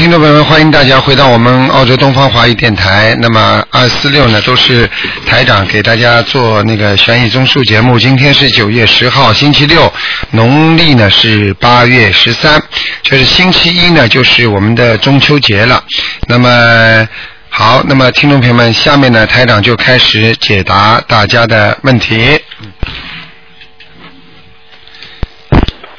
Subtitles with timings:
[0.00, 3.14] 好，听众朋友们，欢迎大家回到我们澳洲东方华语电台。
[3.20, 4.88] 那么二四六呢，都是
[5.26, 7.98] 台长给大家做那个悬疑综述节目。
[7.98, 9.92] 今天是九月十号，星期六，
[10.30, 12.58] 农历呢是八月十三，
[13.02, 15.84] 就是星期一呢，就是我们的中秋节了。
[16.26, 17.06] 那么
[17.50, 22.40] 好，那么听众朋友们，下面呢，台长就开始解答大家的问题。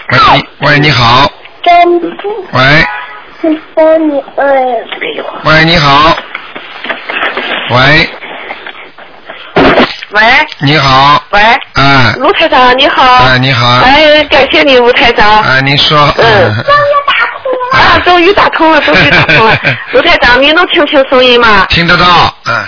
[0.10, 0.20] 喂，
[0.62, 1.32] 喂你好
[2.54, 2.84] 喂，
[3.44, 3.82] 你好，
[4.36, 4.46] 喂。
[5.44, 6.16] 喂，你好。
[7.72, 8.10] 喂，
[10.12, 10.22] 喂
[10.60, 11.24] 你好。
[11.32, 11.42] 喂，
[11.76, 13.04] 嗯，卢台长你好。
[13.26, 13.78] 哎，你好。
[13.78, 15.42] 哎，感谢你，卢台长。
[15.42, 15.98] 哎，您说。
[16.18, 16.52] 嗯
[17.74, 19.58] 啊，终于打通了，终于打通了。
[19.94, 21.66] 卢台长，您能听清声音吗？
[21.70, 22.66] 听得到，嗯，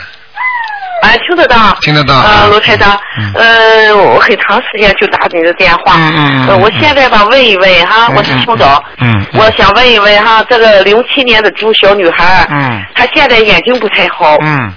[1.03, 1.55] 哎，听得到。
[1.81, 2.15] 听得到。
[2.15, 5.95] 啊，罗台长嗯，呃，我很长时间就打你的电话。
[5.97, 8.81] 嗯嗯嗯呃，我现在吧，问一问哈，嗯我是青岛。
[8.99, 14.73] 嗯我想问一问哈，这个零七年的猪小女孩，嗯她现在眼睛不太好，嗯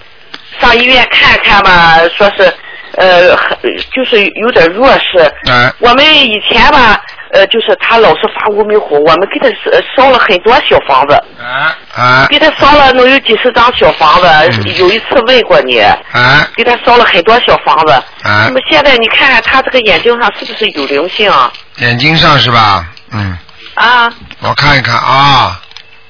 [0.60, 2.52] 上医院看看吧，说是
[2.96, 3.56] 呃，很
[3.94, 5.32] 就是有点弱势。
[5.48, 7.00] 嗯我们以前吧，
[7.32, 14.26] 呃，就是他老是发无名火，我们给他呃烧了很多小房子，啊啊给他烧了能有几十张小房子。
[14.28, 17.92] 嗯有一次问过你，啊给他烧了很多小房子。
[18.22, 21.52] 啊那么，现在你看看他这个眼睛上是不是有灵性啊？
[21.78, 22.86] 眼睛上是吧？
[23.12, 23.36] 嗯，
[23.74, 25.60] 啊我看一看啊，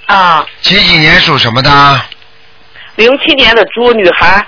[0.07, 1.71] 啊，几几年属什么的？
[2.97, 4.47] 零七年的猪女孩，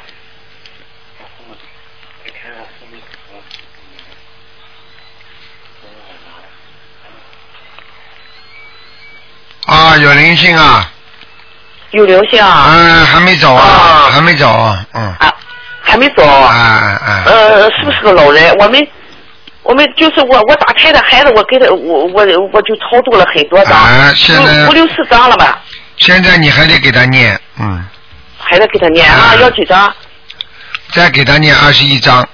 [9.68, 10.90] 啊，有灵性啊，
[11.90, 12.64] 有灵性啊？
[12.70, 14.10] 嗯，还没走啊，啊。
[14.10, 15.34] 还没走啊，嗯，啊，
[15.82, 16.22] 还没走。
[16.24, 18.50] 哎哎哎，呃，是不是个老人？
[18.58, 18.88] 我们
[19.62, 25.60] 我们就是我我打胎的孩子，我给他我我我就超度了很多张，啊现在五五六十张了吧，
[25.98, 27.84] 现在你还得给他念，嗯，
[28.38, 29.92] 还得给他念啊，哎要几张？
[30.92, 32.26] 再给他念二十一章，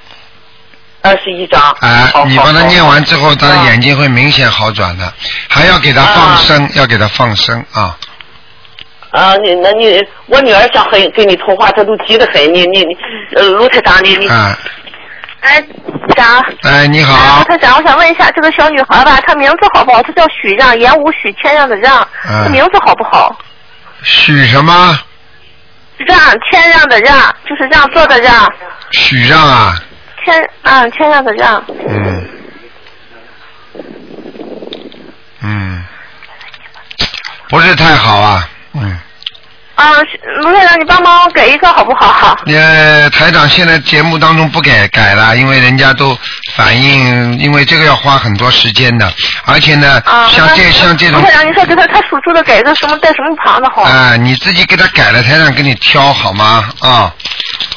[1.04, 1.60] 二十一张。
[1.80, 5.12] 哎好，你帮他念完之后，他的啊眼睛会明显好转的，
[5.48, 7.96] 还要给他放生，要给他放生啊。
[9.10, 12.42] 啊，你那你我女儿想和跟你通话，她都急得很。
[12.52, 12.96] 你你你，
[13.36, 14.26] 呃，卢台长，你你。
[14.28, 14.58] 啊，
[15.40, 15.62] 哎，
[16.16, 20.02] 长，哎，你哎，好卢，台长，我想问一下，这个小女孩吧，她名字好不好？
[20.02, 23.38] 她叫许让，言无许，谦让的让，嗯她名字好不好？
[24.02, 24.98] 许什么？
[25.98, 26.18] 让，
[26.50, 27.16] 谦让的让，
[27.48, 28.52] 就是让座的让，
[28.90, 29.76] 许让啊，
[30.24, 31.64] 签啊，签下的账。
[31.88, 32.28] 嗯，
[35.42, 35.84] 嗯，
[37.48, 38.98] 不是太好啊，嗯。
[39.74, 42.38] 啊，是卢台长，你帮忙给一个好不好？
[42.46, 46.16] 呃，台长现在节目当中不改改了，因为人家都
[46.54, 49.12] 反映，因为这个要花很多时间的，
[49.44, 53.82] 而且呢，啊，像这像这种卢台长，你说给他他属猪的，改个什么带什么旁的好？
[53.82, 56.68] 啊、你自己给他改了，台长给你挑好吗？
[56.80, 57.12] 啊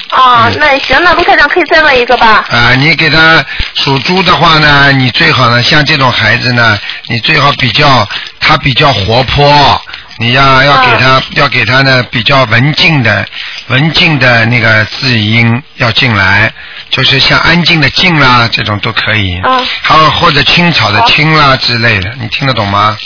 [0.09, 2.45] 啊，嗯那也行，那卢台长可以再问一个吧？
[2.49, 3.43] 啊，你给他
[3.73, 6.77] 属猪的话呢，你最好呢，像这种孩子呢，
[7.07, 8.07] 你最好比较
[8.39, 9.81] 他比较活泼，
[10.19, 13.25] 你要要给他、要给他呢比较文静的
[13.67, 16.51] 文静的那个字音要进来，
[16.89, 19.65] 就是像安静的静啦这种都可以，嗯。
[19.81, 21.07] 还有或者青草的好。
[21.07, 22.97] 青啦之类的，你听得懂吗？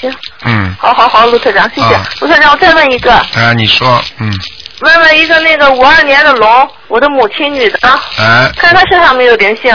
[0.00, 0.14] 行，
[0.44, 1.94] 嗯，好好好，卢特长，谢谢。
[1.94, 2.06] 啊。
[2.20, 3.12] 卢台长，我再问一个。
[3.12, 4.32] 啊，你说，嗯，
[4.80, 9.74] 问问一个那个五二年的龙，我的母亲女的，啊，看她身上没有灵性。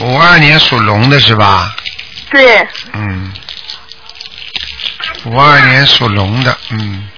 [0.00, 1.72] 五二年属龙的是吧？
[2.30, 3.32] 对，嗯，
[5.24, 7.08] 五二年属龙的，嗯，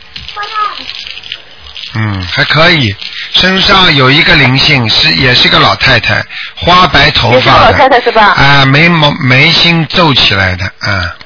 [1.94, 2.94] 嗯，还可以，
[3.32, 6.24] 身上有一个灵性，是也是个老太太，
[6.56, 8.22] 花白头发的，也是个老太太是吧？
[8.32, 11.16] 啊，眉毛眉心皱起来的，啊，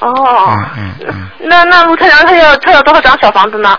[0.00, 0.46] 哦。
[0.48, 3.78] 嗯嗯嗯，那那卢太阳，他要他要多少张小房子呢？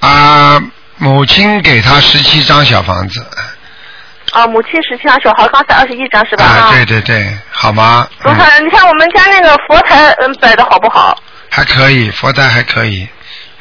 [0.00, 0.60] 啊，
[0.96, 3.26] 母亲给他十七张小房子，
[4.32, 6.44] 啊，母亲十七张，小孩刚才二十一张是吧？
[6.44, 8.06] 啊，对对对，好吗？
[8.24, 11.16] 嗯，卢台长，你看我们家那个佛台嗯摆的好不好？
[11.50, 13.08] 还可以，佛台还可以，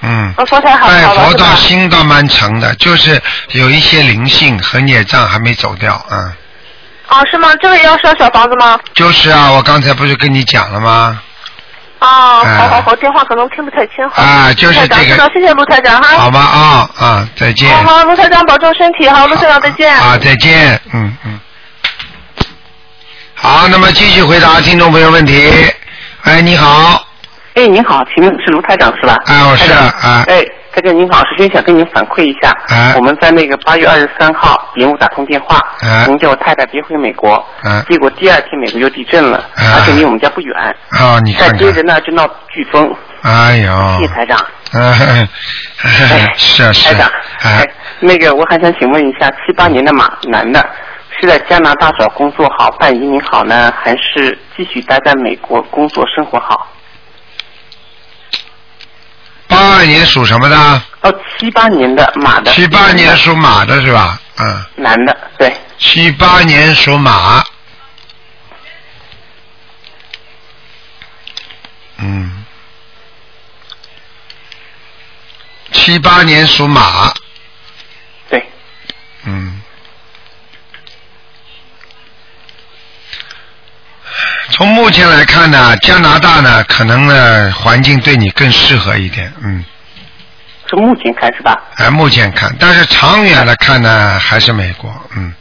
[0.02, 0.32] 嗯。
[0.38, 1.56] 呃，佛台好拜佛道好了是吧？
[1.56, 3.20] 心倒蛮诚的，就是
[3.54, 6.34] 有一些灵性和孽障还没走掉，嗯，
[7.08, 7.50] 啊，是吗？
[7.62, 8.80] 这个也要烧小房子吗？
[8.94, 11.20] 就是啊，我刚才不是跟你讲了吗？
[12.00, 14.06] 啊，哎好好好，电话可能听不太清。
[14.16, 16.18] 啊就是这个知道谢谢卢台长哈。
[16.18, 17.70] 好吧啊啊，再见。
[17.70, 19.94] 好好，卢台长保重身体，好，卢台长再见。
[19.96, 21.40] 啊，再见，嗯嗯。
[23.36, 25.50] 好，那么继续回答听众朋友问题。
[26.24, 27.06] 哎，你好，
[27.56, 29.16] 哎，你好，请问是卢台长是吧？
[29.26, 30.44] 哎，我是啊，哎，
[30.74, 32.94] 大家您好，首先想跟您反馈一下，啊。
[32.96, 36.06] 我们在那个八月二十三号延误打通电话，啊。
[36.08, 37.34] 您叫我太太别回美国，
[37.64, 37.84] 啊。
[37.90, 40.56] 结果第二天美国就地震了，哎而且离我们家不远，
[40.92, 44.38] 啊，你再接着呢就闹飓风，哎呦，谢谢台长。
[44.72, 44.94] 啊，
[46.38, 47.12] 是啊是台长
[47.42, 47.66] 哎，，
[48.00, 50.64] 那个我还想请问一下，七八年的马男的，
[51.20, 56.68] 是在加拿大找工作好、办移民好呢，还是继续待在美国工作生活好？
[59.50, 60.56] 八二年属什么的？
[61.02, 64.22] 哦，七八年的马的，七八年属马的是吧？
[64.38, 67.44] 嗯，男的，对，七八年属马。
[71.98, 72.46] 嗯，
[75.74, 77.12] 七八年属马。
[78.30, 78.50] 对，
[79.26, 79.59] 嗯。
[84.52, 89.64] 从目前来看呢，加拿大呢，可能呢环境对你更适合一点，嗯，
[90.68, 91.56] 从目前看是吧？
[91.78, 95.34] 哎，目前看，但是长远来看呢，还是美国，嗯，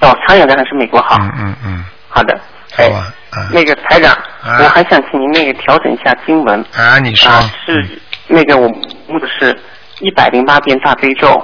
[0.00, 1.16] 哦，长远的还是美国好。
[1.20, 2.38] 嗯嗯嗯，好的，
[2.76, 4.12] 哎好吧，嗯，那个台长，
[4.42, 4.58] 啊。
[4.62, 6.64] 我还想请您那个调整一下经文。
[6.74, 8.68] 啊，你说，啊，是那个我
[9.06, 9.56] 目的是
[10.00, 11.42] 一百零八遍大悲咒，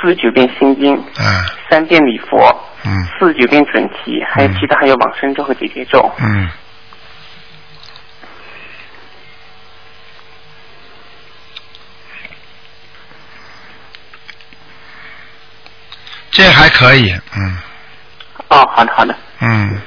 [0.00, 2.54] 四十九遍心经，啊，三遍礼佛，
[2.84, 6.10] 嗯四十九遍准提，还有嗯其他还有往生咒和解结咒。
[6.18, 6.48] 嗯，
[16.30, 17.58] 这还可以，嗯
[18.48, 19.80] 哦，好的好的，嗯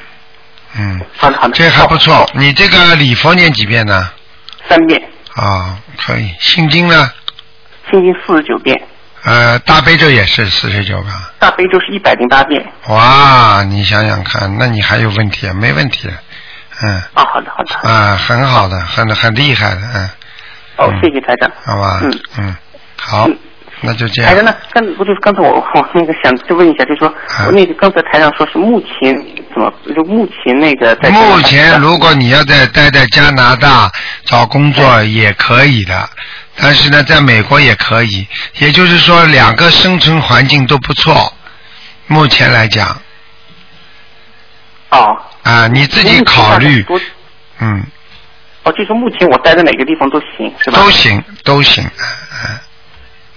[0.77, 1.53] 嗯，好的好的。
[1.53, 2.29] 这还不错哦。
[2.33, 4.09] 你这个礼佛念几遍呢？
[4.69, 5.01] 三遍，
[5.35, 6.33] 啊、可以。
[6.39, 7.11] 心经呢？
[7.89, 8.79] 心经四十九遍，
[9.25, 11.09] 呃，大悲咒也是四十九个？
[11.39, 12.65] 大悲咒是一百零八遍。
[12.87, 15.53] 哇，你想想看，那你还有问题啊？
[15.53, 16.09] 没问题，
[16.81, 17.89] 嗯，啊，好的好的。
[17.89, 20.09] 啊，很好的，很很厉害的，嗯，
[20.77, 21.49] 哦嗯，谢谢台长。
[21.65, 22.55] 好吧，嗯嗯，
[22.97, 23.37] 好嗯，
[23.85, 24.31] 那就这样。
[24.31, 24.55] 台长呢？
[24.71, 27.13] 刚不就是刚才我我那个想就问一下，就是说，
[27.51, 29.13] 那个刚才台长说是目前
[29.53, 33.91] 怎么就目前那个在目前如果你要在待在加拿大
[34.25, 36.09] 找工作也可以的，
[36.55, 38.25] 但是呢，在美国也可以，
[38.59, 41.33] 也就是说两个生存环境都不错。
[42.07, 42.87] 目前来讲
[44.91, 46.85] 哦，啊，你自己考虑，
[47.59, 47.83] 嗯，
[48.63, 50.79] 哦，就是说目前我待在哪个地方都行，是吧？
[50.79, 52.61] 都行都行，啊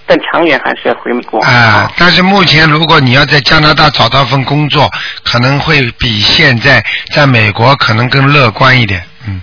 [0.07, 1.39] 但长远还是要回美国。
[1.41, 1.91] 啊啊！
[1.97, 4.89] 但是目前如果你要在加拿大找到份工作，
[5.23, 6.83] 可能会比现在
[7.13, 9.41] 在美国可能更乐观一点，嗯。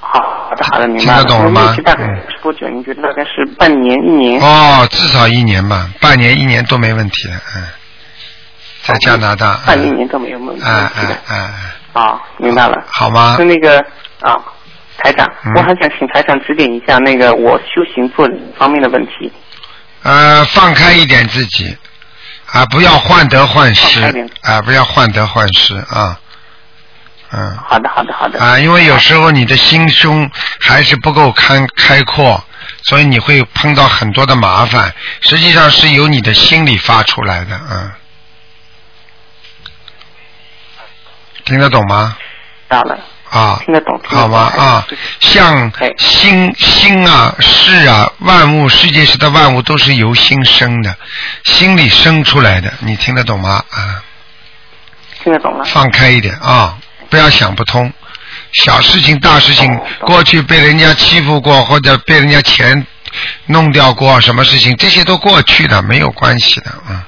[0.00, 1.22] 好好的好的，明白了。
[1.22, 2.66] 听得懂了吗大概嗯是多久？
[2.68, 4.40] 你觉得大概是半年、一年？
[4.40, 7.62] 哦，至少一年吧，半年一年都没问题的，嗯，
[8.82, 10.90] 在加拿大，半年、一年都没有问题哎的。
[10.96, 12.82] 哎哎，啊，明白了。
[12.86, 13.44] 好吗是？
[13.44, 13.78] 那个
[14.20, 14.36] 啊，
[14.98, 19.32] 台长，嗯我很想请台长指点一下那个我修行做方面的问题。
[20.02, 21.76] 呃，放开一点自己，
[22.52, 24.00] 啊，不要患得患失
[24.42, 26.18] 啊，不要患得患失啊，
[27.32, 27.56] 嗯。
[27.56, 28.38] 好的，好的，好的。
[28.38, 30.30] 啊，因为有时候你的心胸
[30.60, 32.44] 还是不够开开阔，
[32.82, 34.94] 所以你会碰到很多的麻烦。
[35.22, 37.90] 实际上是由你的心里发出来的，嗯。
[41.46, 42.16] 听得懂吗？
[42.68, 42.98] 到了，
[43.34, 44.00] 啊，听得懂。
[44.04, 44.38] 好吗？
[44.56, 44.86] 啊，
[45.18, 50.96] 像哎心心啊、事啊、万物，世界上的万物都是由心生的，
[51.42, 53.64] 心里生出来的，你听得懂吗？
[53.70, 54.02] 啊。
[55.22, 55.64] 听得懂了。
[55.64, 56.78] 放开一点啊，
[57.10, 57.92] 不要想不通。
[58.52, 62.86] 小事情、大事情过去被人家欺负过，或者被人家钱
[63.46, 67.06] 弄掉过，什么事情，这些都过去的，没有关系的，啊，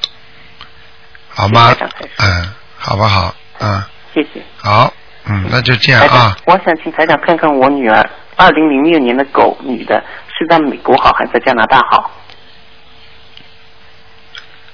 [1.29, 1.77] 好吗？
[2.17, 3.35] 嗯，好不好？
[3.61, 4.43] 嗯，谢谢。
[4.57, 4.93] 好，
[5.29, 10.03] 嗯，那就这样啊。，我想请台长看看我女儿，二零零六年的狗，女的，
[10.39, 12.11] 是在美国好还是在加拿大好？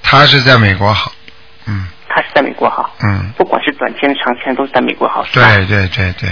[0.03, 1.11] 她是在美国好，
[1.67, 6.29] 嗯她是在美国好，嗯，不管是短签、长签都是在美国好，对对对对，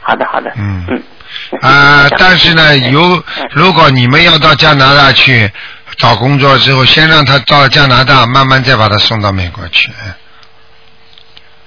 [0.00, 0.50] 好的，好的。
[0.56, 1.02] 嗯嗯。
[1.62, 5.50] 啊、但是呢，有嗯如果你们要到加拿大去
[5.96, 9.90] 找工作之后，先让他到加拿大，慢慢再把他送到美国去。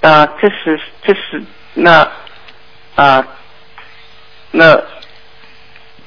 [0.05, 1.43] 嗯呃，这是这是
[1.73, 2.07] 那
[2.95, 3.21] 啊、
[4.51, 4.79] 那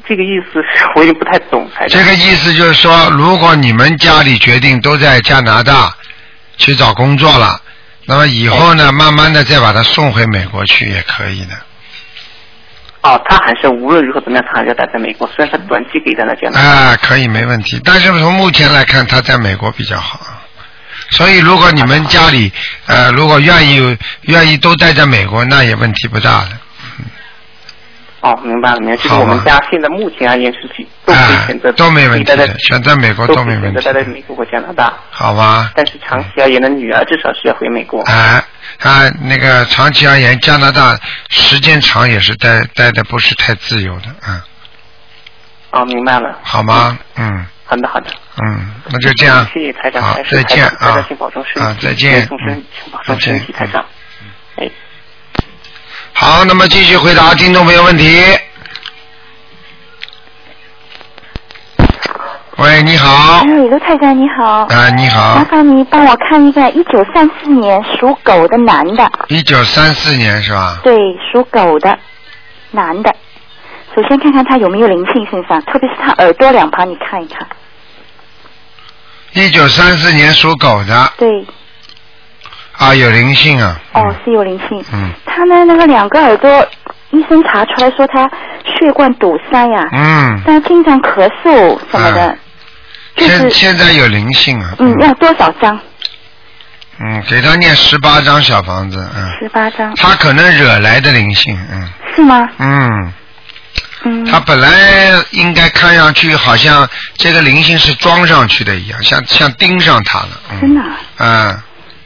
[0.06, 5.92] 这个意思是我也不太懂，这个意思就是说，如果你们家里决定都在加拿大
[6.56, 7.60] 去找工作了，
[8.06, 11.54] 那么以后呢，慢慢的再把他送回美国去也可以的。
[13.02, 16.68] 哦，他还是无论如何怎么样，他还是要待在美国，虽然他短期可以待在加拿大。
[16.68, 17.78] 啊，可以没问题。
[17.84, 20.20] 但是从目前来看，他在美国比较好。
[21.10, 22.52] 所以，如果你们家里
[22.86, 26.50] 呃，如果愿意愿意都待在美国，那也问题不大的。
[28.20, 28.96] 哦，明白了，明白了。
[28.98, 34.92] 就是我们家现在目前而言是去都可以哎选择，都没问题的，选择美国都都没问题择待在美国或加拿大。
[35.10, 35.70] 好吧？
[35.76, 38.02] 但是长期而言的女儿至少是要回美国。
[38.02, 38.44] 啊，
[38.80, 40.98] 啊，那个长期而言，加拿大
[41.30, 44.42] 时间长也是待待的不是太自由的，嗯，
[45.70, 46.38] 哦，明白了。
[46.42, 46.98] 好吗？
[47.16, 48.06] 嗯好的，好的。
[48.44, 49.46] 嗯，那就这样。
[49.52, 51.60] 谢谢台长，再见啊请保重身体。
[51.60, 52.26] 啊，再见。
[52.28, 53.84] 众生嗯请保重身体，台长。
[54.56, 54.70] 哎。
[56.12, 58.20] 好，那么继续回答听众朋友问题。
[62.56, 63.38] 喂，你好。
[63.38, 64.66] 哎，卢太太你好。
[64.66, 65.44] 啊，你好麻。
[65.44, 70.78] 烦你帮我看一个一九三四年属狗的男的，一九三四年是吧？
[70.82, 70.96] 对，
[71.30, 71.96] 属狗的
[72.72, 73.14] 男的。
[73.94, 77.46] 首先看看他有没有灵性身上，特别是他耳朵两旁，你看一看。
[79.32, 81.28] 一九三四年属狗的对，
[82.76, 83.80] 啊，有灵性啊。
[83.92, 84.84] 哦，是有灵性。
[84.92, 86.66] 嗯他呢，那个两个耳朵，
[87.10, 88.28] 医生查出来说他
[88.64, 92.34] 血管堵塞呀、嗯，但经常咳嗽什么的，啊
[93.16, 94.74] 现就是现在有灵性啊。
[94.78, 95.78] 嗯，要多少张？
[97.00, 102.48] 嗯，给他念十八张小房子，嗯，十八张，他可能惹来的灵性，嗯是吗？
[102.58, 103.12] 嗯，嗯。
[104.30, 104.68] 他本来
[105.30, 111.62] 应该看上去好像这个灵性是装上去的一样，像像盯上他了，嗯，真的啊、嗯，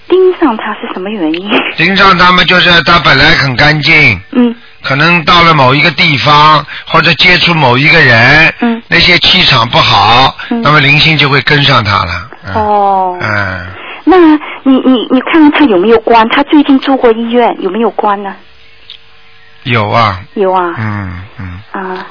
[0.09, 1.51] 盯上他是什么原因？
[1.77, 4.55] 盯上他们就是他本来很干净，嗯。
[4.85, 8.83] 可能到了某一个地方或者接触某一个人，嗯。
[8.89, 10.61] 那些气场不好，嗯。
[10.61, 13.67] 那么灵性就会跟上他了，嗯、哦，嗯，
[14.05, 14.17] 那
[14.65, 16.29] 你你你看看他有没有关？
[16.31, 18.35] 他最近住过医院，有没有关呢？
[19.65, 20.75] 有啊，有啊。
[20.79, 22.07] 嗯嗯啊，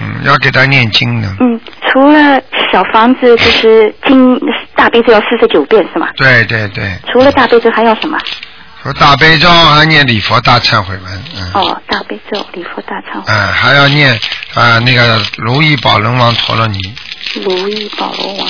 [0.00, 2.40] 嗯，要给他念经的，嗯，除了
[2.72, 4.38] 小房子， 就是经
[4.74, 6.08] 大悲咒要四十九遍是吗？
[6.16, 8.18] 对对对，除了大悲咒还要什么？
[8.82, 14.12] 说大悲咒还念礼佛大忏悔文，嗯，哦，大悲咒、礼佛大忏悔、嗯，还要念
[14.54, 16.78] 啊、那个如意宝轮王陀罗尼，
[17.44, 18.48] 如意宝轮王。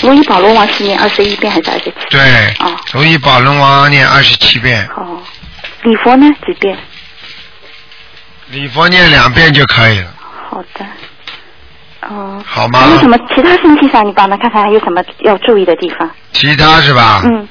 [0.00, 1.94] 如意宝轮王是念二十一遍还是二十七？
[2.10, 2.20] 对，
[2.58, 5.22] 哦如意宝轮王念二十七遍，哦，
[5.84, 6.76] 礼佛呢几遍？
[8.52, 10.08] 礼佛念两遍就可以了，
[10.50, 10.84] 好的。
[12.02, 12.42] 哦。
[12.44, 16.10] 好吗还有什么其他身体上，你帮他看看还有什么要注意的地方？
[16.32, 17.22] 其他是吧？
[17.24, 17.48] 嗯，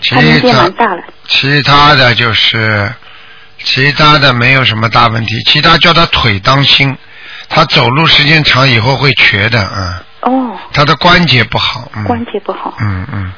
[0.00, 1.02] 其他年纪蛮大了。
[1.26, 2.92] 其他的就是，
[3.58, 6.94] 其他的没有什么大问题，其他叫他腿当心，
[7.48, 9.58] 他走路时间长以后会瘸的，
[10.22, 12.74] 嗯，哦，他的关节不好，嗯，关节不好。
[12.80, 13.32] 嗯嗯，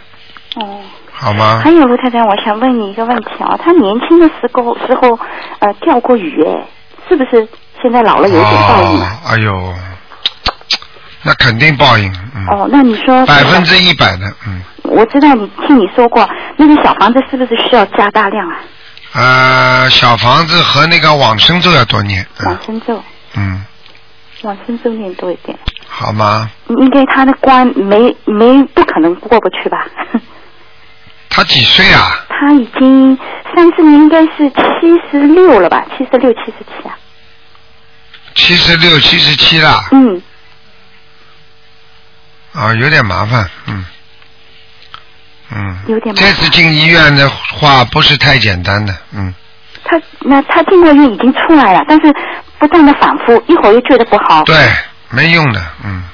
[0.56, 0.80] 哦。
[1.18, 1.70] 好吗还？
[1.70, 5.18] 有卢太太，我想问你一个问题啊，他年轻的时候时候
[5.60, 6.66] 呃钓过鱼，哎，
[7.08, 7.46] 是不是
[7.82, 9.20] 现在老了有点报应啊？
[9.25, 9.75] 哦，哎呦，
[11.22, 18.56] 那肯定报应，嗯，哦，那你说百分之一百的，嗯，我知道你听你说过，那个小房子是不是需要加大量啊？
[19.14, 23.02] 呃，小房子和那个往生咒要多念，往嗯生咒，
[23.36, 23.64] 嗯，
[24.42, 25.56] 往生咒念多一点，
[25.88, 26.50] 好吗？
[26.68, 29.86] 应该他的关没没不可能过不去吧？
[31.36, 32.24] 他几岁啊？
[32.30, 33.18] 他已经
[33.54, 35.84] 三四年应该是七十六了吧？
[35.90, 36.96] 七十六、七十七啊？
[38.34, 40.22] 七十六、七十七了，嗯，
[42.54, 43.84] 啊，有点麻烦，嗯，
[45.52, 46.26] 嗯，有点麻烦。
[46.26, 49.34] 这次进医院的话不是太简单的，嗯，
[49.84, 52.10] 他那他进过院已经出来了，但是
[52.58, 54.42] 不断的反复，一会儿又觉得不好。
[54.44, 54.56] 对，
[55.10, 56.04] 没用的，嗯，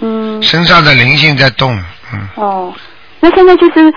[0.00, 1.78] 嗯，身上的灵性在动，
[2.14, 2.74] 嗯，哦，
[3.20, 3.92] 那现在就是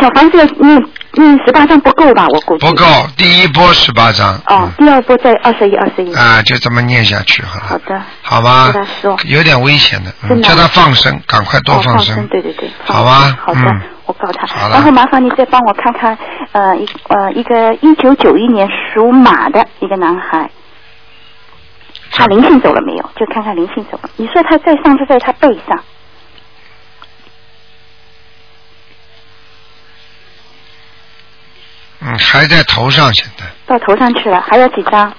[0.00, 0.82] 小房子要念
[1.14, 2.26] 念十八张不够吧？
[2.28, 2.84] 我估计不够，
[3.16, 6.12] 第一波十八张，哦，第二波再二十一、二十一。
[6.12, 8.02] 嗯，啊，就这么念下去好了，好的。
[8.22, 8.72] 好吧
[9.26, 12.70] 有点危险的，叫他放生，赶快多哦，放生，对对对。
[12.84, 14.46] 好吧好的，嗯我告他。
[14.46, 16.16] 好了然后麻烦你再帮我看看，
[16.52, 20.50] 呃，一呃一个一九九一年属马的一个男孩，
[22.12, 23.10] 他灵性走了没有？
[23.16, 24.10] 就看看灵性走了。
[24.16, 25.82] 你说他在上次在他背上，
[32.00, 35.12] 嗯，还在头上，现在到头上去了，还有几张？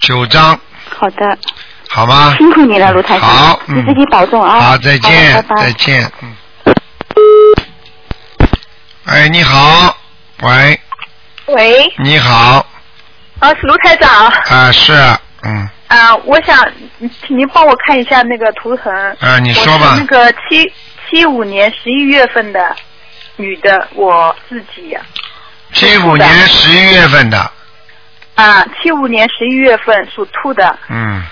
[0.00, 1.38] 九张，好的，
[1.88, 2.34] 好吗？
[2.36, 3.28] 辛苦你了，卢台长。
[3.28, 4.60] 好，嗯，你自己保重啊。
[4.60, 6.36] 好，再见，拜拜再见，嗯。
[9.04, 9.96] 哎，你好，
[10.42, 10.80] 喂，
[11.46, 12.66] 喂，你好，
[13.38, 14.26] 啊，是卢台长。
[14.26, 14.92] 啊，是，
[15.44, 16.66] 嗯，啊，我想
[16.98, 18.92] 请您帮我看一下那个图腾。
[19.20, 20.70] 啊，你说吧那，个七
[21.08, 22.76] 七五年十一月份的
[23.36, 24.96] 女的我自己
[25.72, 27.50] 七五年十一月份的。
[28.34, 30.78] 啊七五年十一月份属兔的。
[30.88, 31.22] 嗯。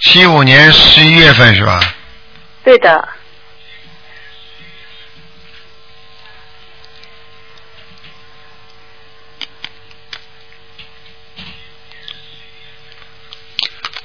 [0.00, 1.80] 七五年十一月份是吧？
[2.64, 3.08] 对的。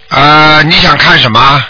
[0.10, 1.62] 啊你想看什么？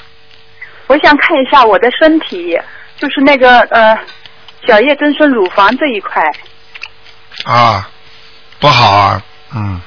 [0.88, 2.58] 我想看一下我的身体。
[3.04, 3.98] 就是那个呃
[4.66, 6.24] 小叶增生乳房这一块。
[7.44, 7.90] 啊，
[8.60, 9.22] 不好啊，
[9.54, 9.82] 嗯，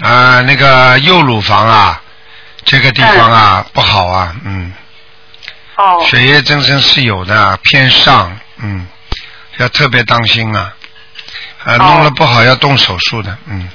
[0.00, 2.02] 啊，那个右乳房啊，
[2.64, 4.72] 这个地方啊、不好啊，嗯，
[5.76, 6.04] 哦。
[6.04, 8.84] 血液增生是有的，偏上，嗯，
[9.58, 10.74] 要特别当心啊，
[11.62, 13.70] 啊，弄了不好要动手术的，嗯。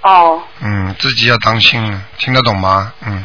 [0.00, 0.42] 哦。
[0.60, 2.94] 嗯，自己要当心啊，听得懂吗？
[3.04, 3.22] 嗯，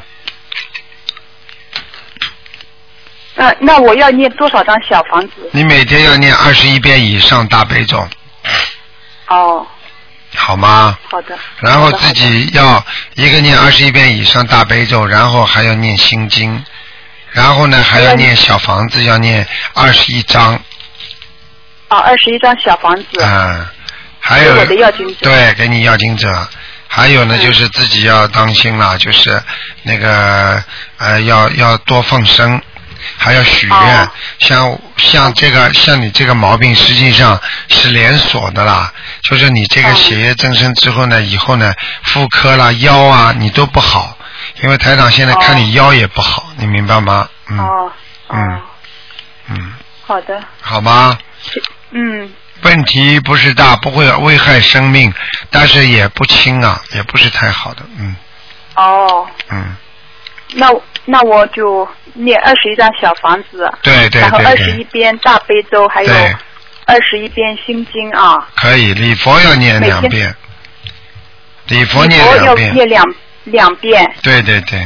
[3.36, 5.50] 那那我要念多少张小房子？
[5.52, 8.08] 你每天要念二十一遍以上大悲咒，
[9.28, 9.66] 哦，
[10.36, 10.98] 好吗？
[11.10, 11.38] 好的。
[11.60, 12.84] 然后自己要
[13.16, 16.64] 一个念二十一遍以上大悲咒，然后还要念心经，
[17.32, 20.56] 然后呢还要念小房子，要念二十一章，
[21.90, 23.22] 哦，二十一张小房子。
[23.22, 23.72] 啊、
[24.20, 26.28] 还有我的要经者对，给你要经者。
[26.88, 29.42] 还有呢，嗯就是自己要当心了，就是
[29.84, 30.64] 那个
[30.98, 32.62] 呃，要要多放生，
[33.18, 33.78] 还要许愿。
[33.78, 38.92] 哦像像这个像你这个毛病，实际上是连锁的啦。
[39.24, 44.18] 就是你这个哦血液增生之后呢，以后呢，妇科啦、腰啊，你都不好。
[44.62, 47.28] 因为台长现在看你腰也不好，你明白吗？
[47.50, 47.92] 嗯哦
[48.30, 48.62] 嗯哦，
[49.48, 49.74] 嗯，
[50.06, 51.18] 好的，好吗？
[51.92, 52.32] 嗯，
[52.62, 55.14] 问题不是大，不会危害生命，
[55.50, 58.16] 但是也不轻啊，也不是太好的，嗯
[58.76, 59.76] 哦，嗯，
[60.54, 60.70] 那
[61.06, 66.36] 那我就念二十一张小房子，对对然后二对对，十一遍大悲咒，还有对，
[66.86, 68.48] 二十一遍心经啊。
[68.56, 70.36] 可以，礼佛要念每天两遍，
[71.68, 74.16] 礼佛礼佛要念两遍，念两两遍。
[74.24, 74.80] 对对对，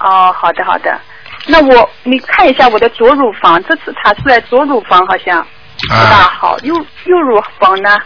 [0.00, 0.98] 哦，好的好的。
[1.46, 5.46] 那我你看一下我的左乳房，这次查出来左乳房好像
[5.88, 7.96] 不大啊，好，右右乳房呢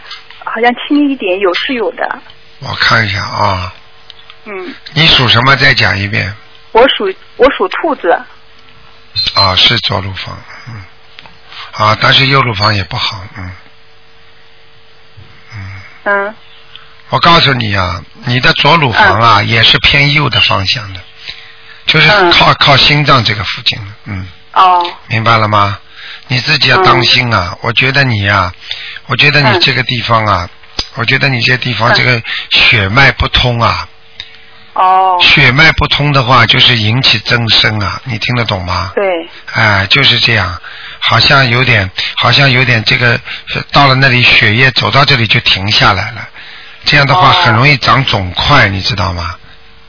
[0.43, 2.19] 好像轻一点，有是有的。
[2.59, 3.73] 我看一下啊，
[4.45, 5.55] 嗯，你属什么？
[5.55, 6.33] 再讲一遍
[6.71, 8.17] 我属我属兔子。
[9.35, 10.83] 啊，是左乳房，嗯，
[11.73, 13.51] 啊，但是右乳房也不好，嗯。
[15.55, 16.35] 嗯，嗯，
[17.09, 20.99] 我告诉你啊，你的左乳房啊、也是偏右的方向的，
[21.85, 22.31] 就是嗯。
[22.31, 24.27] 靠、靠心脏这个附近的，嗯。
[24.53, 24.93] 哦。
[25.07, 25.79] 明白了吗？
[26.27, 27.55] 你自己要当心啊！
[27.61, 28.51] 我觉得你呀、
[29.07, 29.59] 我觉得你嗯。
[29.59, 30.49] 这个地方啊，
[30.95, 31.95] 我觉得你这地方嗯。
[31.95, 33.87] 这个血脉不通啊，
[34.73, 38.91] 哦，血脉不通的话就是引起增生啊，你听得懂吗？
[38.95, 39.03] 对，
[39.53, 40.59] 哎，就是这样，
[40.99, 43.19] 好像有点，好像有点这个
[43.71, 46.27] 到了那里血液走到这里就停下来了，
[46.85, 49.35] 这样的话哦很容易长肿块，你知道吗？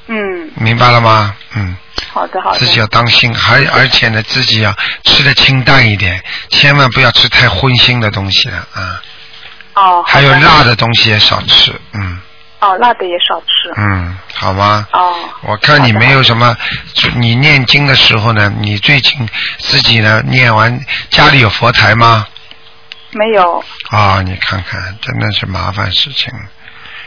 [0.06, 1.34] 嗯，明白了吗？
[1.54, 1.76] 嗯。
[2.12, 2.58] 好的好的。
[2.58, 9.02] 自己要当心，还而且呢，自己要吃的清淡一点，千万不要吃太荤腥的东西了啊。
[9.74, 12.20] 哦，还有辣的东西也少吃，嗯
[12.64, 13.72] 哦，辣的也少吃。
[13.76, 14.86] 嗯，好吗？
[14.92, 16.56] 哦，我看你没有什么，
[17.16, 22.26] 你念经的时候呢，你最近自己呢念完，家里有佛台吗？
[23.12, 23.62] 没有。
[23.90, 26.32] 啊、你看看，真的是麻烦事情。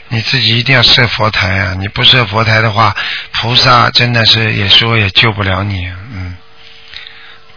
[0.10, 1.76] 你自己一定要设佛台啊！
[1.78, 2.96] 你不设佛台的话，
[3.42, 5.86] 菩萨真的是也说也救不了你。
[6.14, 6.38] 嗯，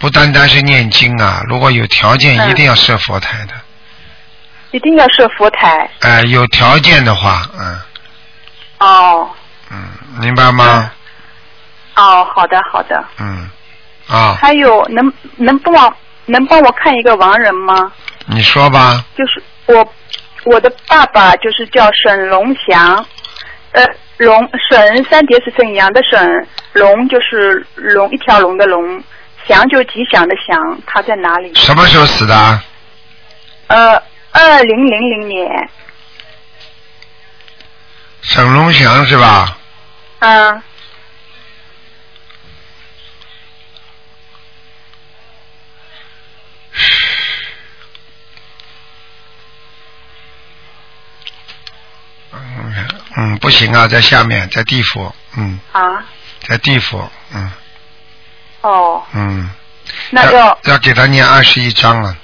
[0.01, 3.53] 不单单是念经啊，如果有条件，嗯一定要设佛台的。
[4.73, 5.89] 一定要设佛台。
[6.01, 7.79] 哎、有条件的话，嗯
[8.81, 9.31] 哦
[9.71, 9.79] 嗯，
[10.21, 10.91] 明白吗？
[11.97, 13.05] 哦，好的好的。
[13.19, 13.49] 嗯，
[14.09, 15.95] 啊，还有能能帮我
[16.27, 17.93] 能帮我看一个亡人吗？
[18.27, 19.05] 你说吧。
[19.17, 19.87] 就是我
[20.45, 23.05] 我的爸爸就是叫沈龙祥，
[23.73, 23.85] 呃
[24.19, 29.03] 龙沈三叠是沈阳的沈，龙就是龙一条龙的龙，
[29.47, 31.53] 祥就吉祥的祥，他在哪里？
[31.55, 32.65] 什么时候死的啊？
[33.69, 35.49] 呃，二零零零年，
[38.23, 39.57] 沈龙祥是吧？
[40.21, 40.63] 嗯、
[52.33, 56.05] 嗯嗯，不行啊，在下面，在地府，嗯，啊，
[56.47, 57.53] 在地府，嗯。
[58.63, 59.51] 哦，嗯。
[60.11, 60.79] 那要要。
[60.79, 62.17] 给他念二十一章了，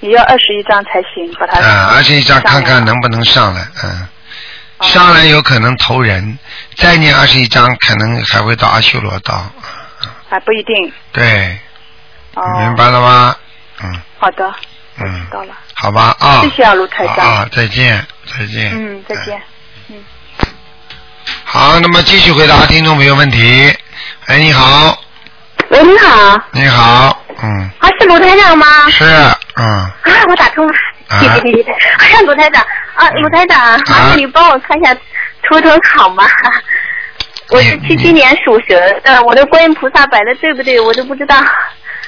[0.00, 4.08] 也要二十一章才行，把他啊，二十一章看看能不能上来，嗯，
[4.80, 6.38] 哦上来有可能投人，
[6.76, 9.44] 再念二十一章，可能还会到阿修罗道，
[10.28, 10.92] 还不一定。
[11.12, 11.58] 对，
[12.34, 13.36] 哦，明白了吗？
[13.82, 14.00] 嗯。
[14.18, 14.50] 好的，
[14.98, 15.26] 嗯。
[15.26, 15.54] 知，道了。
[15.74, 17.16] 好吧啊，谢谢啊卢台长。
[17.18, 19.40] 啊，再见再见，嗯，再见。
[19.88, 20.02] 嗯。
[21.44, 23.76] 好，那么继续回答听众朋友问题。
[24.26, 24.98] 哎，你好，
[25.68, 28.66] 喂，你好，你好，嗯，啊，是卢台长吗？
[28.88, 29.04] 是，
[29.56, 29.92] 嗯，啊，
[30.28, 31.70] 我打通了，啊谢谢谢谢。
[31.98, 32.62] 哎呀，卢台长
[32.94, 34.94] 啊，卢台长，麻烦你帮我看一下
[35.42, 36.24] 图腾好吗？
[37.50, 40.78] 我是你七七年属蛇的，我的观音菩萨摆的对不对？
[40.80, 41.36] 我都不知道。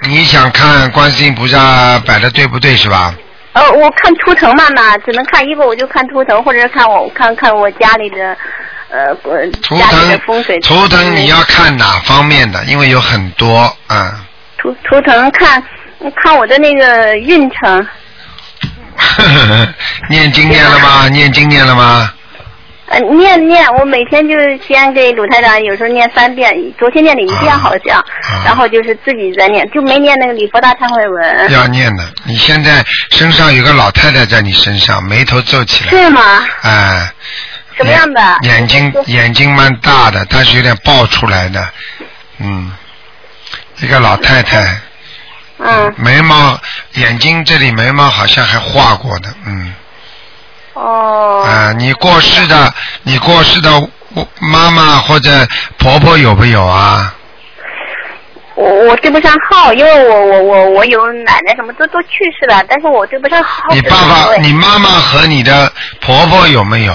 [0.09, 3.15] 你想看观世音菩萨摆的对不对是吧？
[3.55, 8.37] 呃，我看图腾嘛嘛，只能看一个，我就看图腾，或者是看我看看我家里的
[8.88, 10.59] 呃家里的腾风水。
[10.61, 12.65] 图腾你要看哪方面的？
[12.65, 14.12] 因为有很多，嗯。
[14.59, 15.62] 图图腾看
[16.23, 17.85] 看我的那个运程，
[20.09, 21.09] 念经念了吗？
[21.09, 22.12] 念经念了吗？
[22.87, 31.50] 呃，念念，我每天就是先给鲁台长，有时候念三遍，昨天念了一遍好像，啊然后就是自己在念，就没念那个礼佛大忏悔文。
[31.50, 32.05] 要念的。
[32.24, 36.44] 你现在身上有个老太太在你身上，眉头皱起来，是吗？
[36.62, 37.11] 哎。
[37.74, 41.66] 什么样的眼眼睛眼睛蛮大的，但是有点爆出来的，
[42.38, 42.70] 嗯，
[43.81, 44.78] 一个老太太，
[45.59, 46.59] 嗯，眉毛
[46.95, 49.75] 眼睛这里眉毛好像还画过的，嗯，
[50.75, 51.45] 哦。
[51.47, 53.71] 啊，你过世的你过世的
[54.41, 55.31] 妈妈或者
[55.79, 57.15] 婆婆有没有啊？
[58.55, 63.73] 我我对不上号，因为我我我我有奶奶什么都都去世了，但是我对不上号。
[63.73, 66.95] 你爸爸、你妈妈和你的婆婆有没有？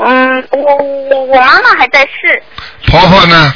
[0.00, 2.42] 嗯，我我我妈妈还在世，
[2.86, 3.52] 婆婆呢？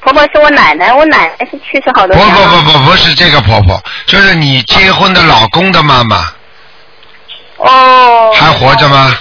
[0.00, 2.48] 婆婆是我奶奶，我奶奶是去世好多不年了。
[2.48, 6.32] 不不不，不是这个婆婆，就是你结婚的老公的妈妈，
[7.56, 8.32] 哦。
[8.34, 9.16] 还活着吗？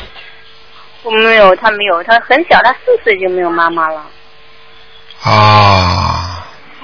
[1.03, 4.01] 我没有，她没有，她很小，她四岁就没有妈妈了。
[5.23, 6.13] 哦，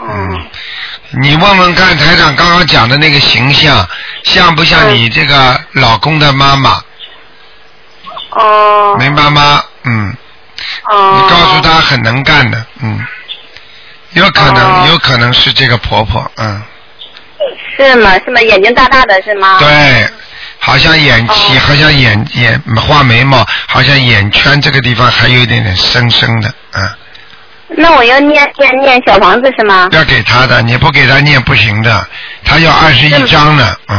[0.02, 0.48] 嗯，
[1.22, 3.88] 你问问看，台长刚刚讲的那个形象，
[4.24, 6.82] 像不像你这个老公的妈妈？
[8.32, 8.96] 哦。
[8.98, 9.64] 明白吗？
[9.84, 10.16] 嗯。
[10.90, 11.22] 哦。
[11.22, 13.06] 你告诉他很能干的，嗯，
[14.14, 16.62] 有可能，有可能是这个婆婆，嗯，
[17.76, 18.14] 是吗？
[18.26, 18.42] 是吗？
[18.42, 19.58] 眼睛大大的是吗？。
[19.60, 20.10] 对，
[20.60, 26.90] 好像眼期，好像眼眼画眉毛，好像眼圈这个地方还有一点点深深的，嗯，
[27.70, 29.90] 那我要念念念小房子是吗？
[29.92, 32.08] 要给他的，你不给他念不行的，
[32.46, 33.98] 他要二十一张呢，嗯，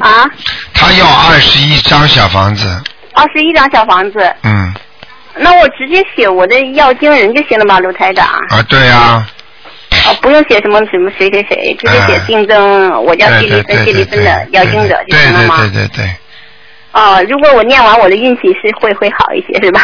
[0.00, 0.24] 啊，
[0.72, 2.82] 他要二十一张小房子，
[3.14, 4.34] 二十一张小房子。
[4.42, 4.74] 嗯，
[5.38, 8.26] 那我直接写我的要经人就行了吧，卢台长？
[8.48, 9.26] 啊，对啊，
[10.06, 15.56] 哦，不用写什么什么谁谁谁，直接写病症，我叫谢丽芬，谢丽芬的要经者就行了吗？
[15.58, 16.10] 对对对对，
[16.92, 19.80] 哦，如果我念完，我的运气是会会好一些，是吧？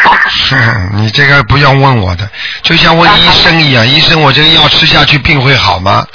[0.49, 2.27] 哼，你这个不用问我的，
[2.61, 6.05] 就像问医生一样，医生我这个药吃下去病会好吗？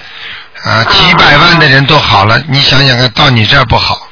[0.64, 4.07] 啊，几百万的人都好了，你想想看，到你这儿不好，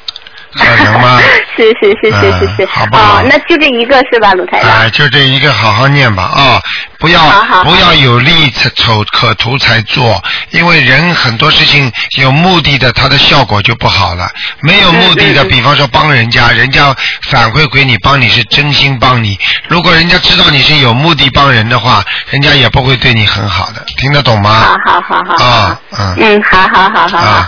[0.57, 1.19] 可能吗？
[1.55, 4.71] 是是是是是是，嗯好不好哦，那就这一个是吧，鲁台长？
[4.71, 6.61] 啊，就这一个，好好念吧啊、
[6.99, 7.19] 不要
[7.63, 14.29] 不要有利才丑可图才做，因为人很多事情有目的的，它的效果就不好了。
[14.61, 16.95] 没有目的的，比方说帮人家，人家
[17.29, 19.37] 反馈给你，帮你是真心帮你。
[19.67, 24.77] 如果人家知道你是有目的帮人的话，人家也不会对你很好的，听得懂吗？
[24.85, 25.43] 好好好好。
[25.45, 27.45] 啊嗯嗯，好好好好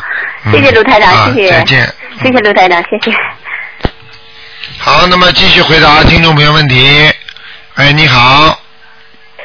[0.52, 1.94] 谢谢鲁台长，啊谢谢，再见。
[2.22, 3.18] 谢谢卢台长，谢谢。
[4.78, 7.12] 好，那么继续回答听众朋友问题。
[7.76, 8.60] 哎，你好，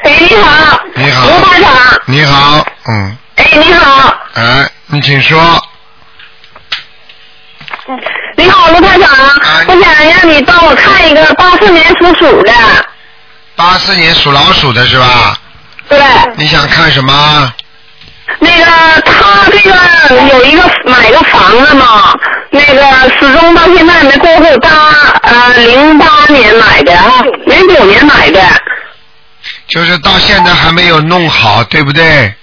[0.02, 5.38] 哎，你好，你好，卢台长，你好，嗯，哎，你好，哎，你请说。
[8.36, 12.52] 你好，卢台长，啊我想让你帮我看一个八四年属鼠的，
[13.54, 15.38] 八四年属老鼠的是吧？
[15.88, 15.98] 对，
[16.36, 17.52] 你想看什么？
[18.38, 19.76] 那个他这个
[20.32, 22.18] 有一个买个房子嘛，
[22.50, 22.82] 那个
[23.18, 24.90] 始终到现在没过户，他
[25.22, 26.92] 呃零八年买的，
[27.46, 28.40] 零九年买的，
[29.68, 32.34] 就是到现在还没有弄好，对不对？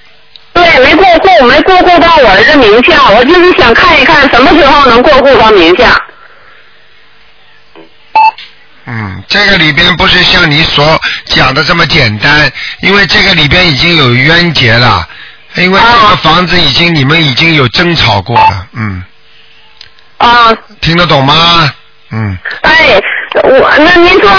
[0.53, 5.99] 对，没过户，没过户到我儿子名下，我就是想看一看什么时候能过户到名下。
[8.85, 15.07] 嗯，这个里边不是像你所讲的这么简单，因为这个里边已经有冤结了，
[15.55, 19.03] 因为这个房子已经你们已经有争吵过了，嗯，
[20.17, 21.73] 啊，听得懂吗？
[22.11, 23.01] 嗯，哎，
[23.43, 24.31] 我那您说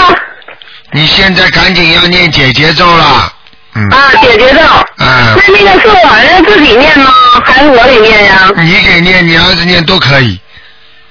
[0.91, 3.33] 你现在赶紧要念姐姐咒了，
[3.75, 4.59] 嗯，啊，姐姐咒，
[4.97, 7.11] 嗯，那那个是我儿子自己念吗？
[7.45, 8.51] 还是我得念呀？
[8.57, 10.39] 你给念，你儿子念都可以，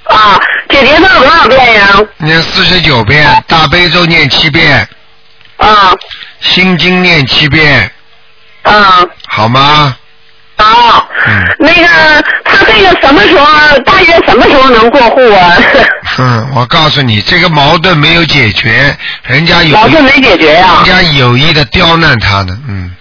[0.05, 0.39] 啊，
[0.69, 2.01] 姐姐咒多少遍呀？
[2.19, 4.89] 念四十九遍，大悲咒念七遍，
[5.59, 5.93] 啊。
[6.41, 7.89] 心经念七遍，
[8.63, 9.05] 啊。
[9.29, 9.97] 好吗？
[10.59, 11.89] 哦，嗯那个
[12.45, 15.57] 他这个什么时候，大约什么时候能过户啊？
[16.19, 22.95] 嗯，我告诉你，这个矛盾没有解决，人家有矛盾没解决呀、人家有意的刁难他呢，嗯，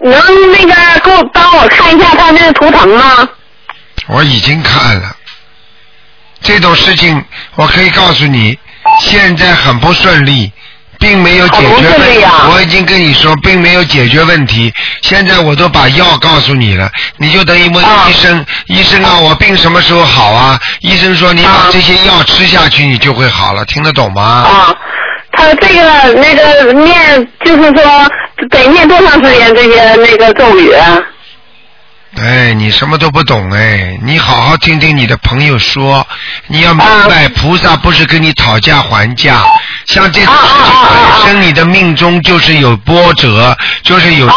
[0.00, 0.20] 能
[0.50, 3.28] 那个给我帮我看一下他那个图腾吗？
[4.08, 5.14] 我已经看了。
[6.40, 8.58] 这种事情，我可以告诉你，
[9.00, 10.52] 现在很不顺利，
[11.02, 11.66] 并没有解决
[11.98, 12.24] 问题。
[12.50, 14.72] 我已经跟你说，并没有解决问题。
[15.02, 16.88] 现在我都把药告诉你了，
[17.18, 20.58] 你就等于问啊医生，医生啊，我病什么时候好啊？
[20.80, 24.22] 医生说你把啊这些药吃下去，你就会好了，听得懂吗？
[24.22, 24.74] 啊，
[25.32, 27.82] 他这个那个念，就是说
[28.48, 30.98] 得念多长时间这些那个咒语啊？
[32.20, 33.98] 哎，你什么都不懂哎！
[34.02, 36.06] 你好好听听你的朋友说，
[36.46, 39.42] 你要明白，菩萨不是跟你讨价还价。
[39.86, 40.72] 像这种事情
[41.24, 44.34] 本身，你的命中就是有波折，就是有劫。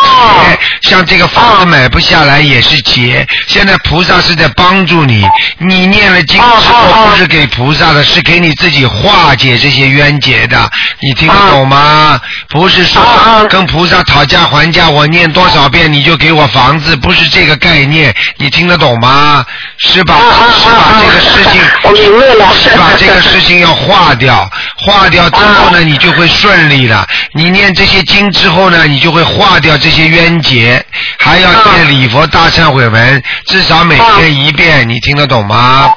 [0.82, 3.28] 像这个房子买不下来也是劫。
[3.46, 10.70] 现在菩萨是在帮助你，你念了经之后不是给菩萨的，是给你自己化解这些冤结的。
[11.02, 12.20] 你听得懂吗？
[12.50, 13.04] 不是说
[13.50, 18.14] 跟菩萨讨价还价，我念多少遍你就给我房子，不是这个概念。
[18.38, 19.44] 你听得懂吗？
[19.78, 22.54] 是把是把这个事情， 我明白了。
[22.54, 27.06] 是把这个事情要化掉，化掉之后呢，你就会顺利了。
[27.34, 30.84] 你念这些经之后呢，你就会化掉这些冤结，
[31.20, 35.92] 还要念礼佛大忏悔文，至少每天一遍，你听得懂吗？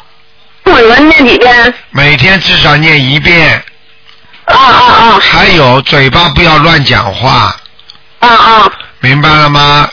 [0.65, 1.75] 忏悔文念几遍？
[1.91, 3.63] 每天至少念一遍。
[4.47, 5.21] 啊啊啊！
[5.21, 7.55] 还有嘴巴不要乱讲话。
[8.21, 8.73] 啊啊！
[9.01, 9.89] 明白了吗？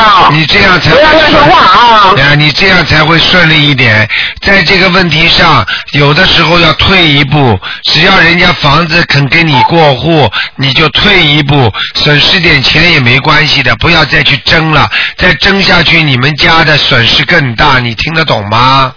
[0.00, 0.28] 啊！
[0.32, 2.14] 你这样才不要乱说话啊！
[2.16, 4.08] 啊，你这样才会顺利一点。
[4.40, 17.78] 在这个问题上，有的时候要退一步，只要人家房子肯给你过户，你就退一步，损失点钱也没关系的，不要再去争了，再争下去，你们家的损失更大。
[17.78, 18.92] 你听得懂吗？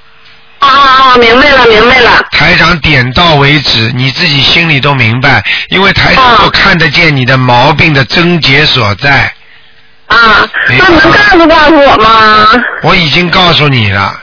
[0.59, 1.17] 啊啊啊！
[1.17, 2.25] 明白了，明白了。
[2.31, 9.33] 台长点到为止，你自己心里都明白，因为台长都看得见你的毛病的症结所在。
[10.07, 12.47] 啊，那能告诉告诉我吗？
[12.83, 14.13] 我已经告诉你了，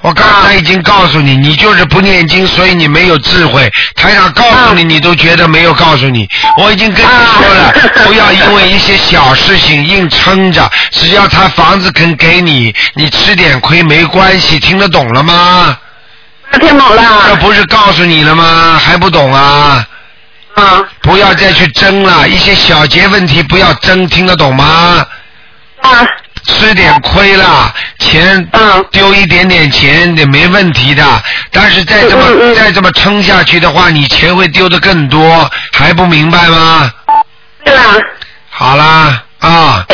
[0.00, 3.70] 我刚才已经告诉你，你就是不念经，所以你没有智慧。
[3.96, 6.28] 台长告诉你，你都觉得没有告诉你。
[6.58, 7.72] 我已经跟你说了，
[8.04, 14.58] 不要因为一些小事情硬撑着，只要他房子肯给你，你吃点亏没关系。
[14.58, 15.76] 听得懂了吗？
[16.60, 17.22] 听懂了。
[17.28, 18.78] 这不是告诉你了吗？
[18.84, 19.86] 还不懂啊？
[20.54, 20.84] 啊。
[21.00, 25.04] 不要再去争了，一些小节问题不要争，听得懂吗？
[25.82, 26.06] 啊。
[26.44, 28.50] 吃点亏了，钱
[28.90, 31.22] 丢一点点钱也没问题的。
[31.52, 36.92] 但是再这么再这么撑下去的话，你钱会丢的更多，还不明白吗？
[37.64, 37.96] 对啦。
[38.50, 39.86] 好啦，啊。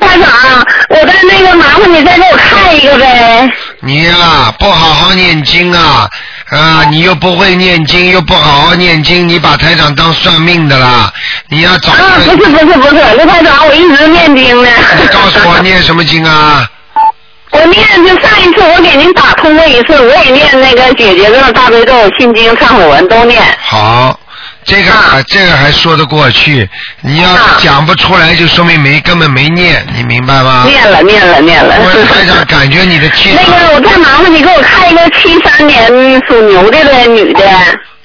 [0.00, 3.50] 台长，我在那个麻烦你再给我看一个呗。
[3.80, 6.08] 你呀、不好好念经啊
[6.50, 6.84] 啊！
[6.90, 11.12] 你又不会念经，又不好好念经，你把台长当算命的啦？
[11.48, 14.68] 你要找啊，不是不是不是，卢台长，我一直念经呢。
[15.00, 16.68] 你告诉我念什么经啊？
[17.52, 23.42] 我念就上一次我给您打通过一次，我也念那个姐姐的、大悲咒、心经、忏悔文都念。
[23.60, 24.18] 好，
[24.64, 26.68] 这个、啊、这个还说得过去。
[27.00, 30.64] 你要是讲不出来，就说明没根本没念，你明白吗？
[30.66, 31.74] 念了念了念了。
[31.78, 35.88] 我台长感觉你的气 那个，我再麻烦你给我看一个七三年
[36.28, 37.42] 属牛的的女的。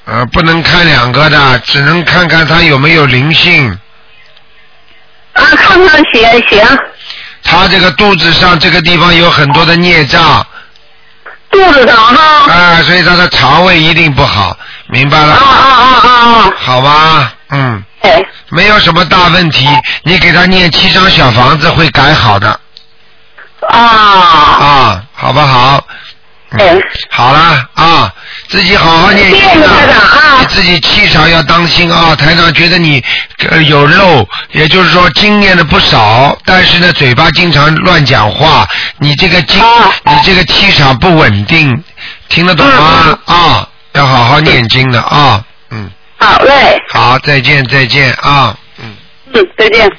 [0.05, 3.69] 呃，不能看两个的，只能看看她有没有灵性。
[5.33, 6.79] 啊，看看行行。
[7.43, 10.45] 她这个肚子上这个地方有很多的孽障。
[11.51, 12.51] 肚子上哈。
[12.51, 15.33] 啊，所以她的肠胃一定不好，明白了？
[15.33, 16.09] 啊啊啊
[16.45, 16.53] 啊！
[16.57, 17.83] 好吧，嗯。
[18.01, 18.21] 哎。
[18.49, 19.67] 没有什么大问题，
[20.03, 22.59] 你给他念七张小房子会改好的。
[23.69, 23.79] 啊。
[23.79, 25.83] 啊，好不好？
[26.51, 26.81] 嗯。
[27.09, 28.13] 好了啊，
[28.47, 32.15] 自己好好念经啊，你自己气场要当心啊。
[32.15, 33.03] 台长觉得你
[33.49, 38.65] 呃有漏，也就是说经念的不少，但是呢嘴巴经常乱讲话，
[38.99, 39.61] 你这个经，
[40.03, 41.83] 你这个气场不稳定，
[42.29, 43.19] 听得懂吗？
[43.25, 45.89] 啊，要好好念经的啊，嗯。
[46.17, 46.81] 好嘞。
[46.89, 48.55] 好，再见再见啊。
[48.77, 48.93] 嗯，
[49.33, 49.89] 嗯再见。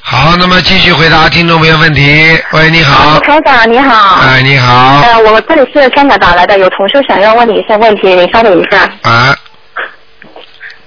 [0.00, 2.40] 好，那么继续回答听众朋友问题。
[2.52, 3.18] 喂，你好。
[3.20, 4.20] 台长你好。
[4.20, 5.00] 哎，你好。
[5.02, 8.88] 呃，我这里是香港打来的，有同事想要问你一些问题，你稍等一下。
[9.02, 9.36] 啊。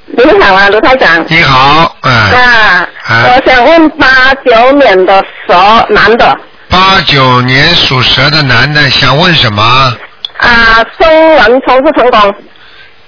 [0.06, 1.26] 你好啊，卢台长。
[1.28, 2.12] 你好，哎。
[2.12, 2.88] 啊。
[3.06, 6.40] 啊我想问八九年的蛇男的
[6.70, 9.94] 八九年属蛇的男的想问什么？
[10.40, 12.36] 啊，声纹从事成功。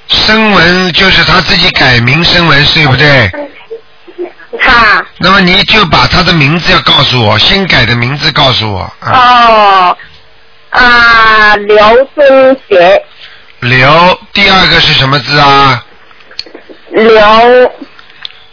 [0.08, 3.32] 声纹就是他自己改名声纹，对不对？
[4.60, 5.06] 他。
[5.20, 8.82] 那么你就把他的名字要告诉我，新改的名字告诉我。
[9.00, 9.98] 啊、哦。
[10.72, 11.78] 啊，刘
[12.16, 13.04] 俊杰。
[13.62, 15.84] 刘，第二个是什么字啊？
[16.92, 17.72] 刘。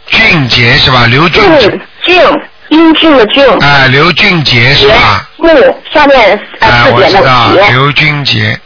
[0.05, 1.05] 俊杰是吧？
[1.07, 1.67] 刘俊杰。
[2.05, 2.23] 俊，
[2.69, 3.45] 英俊的俊。
[3.59, 5.29] 哎，刘俊杰是吧？
[5.37, 5.49] 木
[5.93, 8.57] 下面哎，我知道，刘俊杰。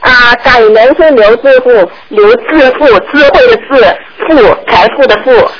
[0.00, 5.50] 啊，改名是刘致富，刘致富，智慧的智，富财富的富。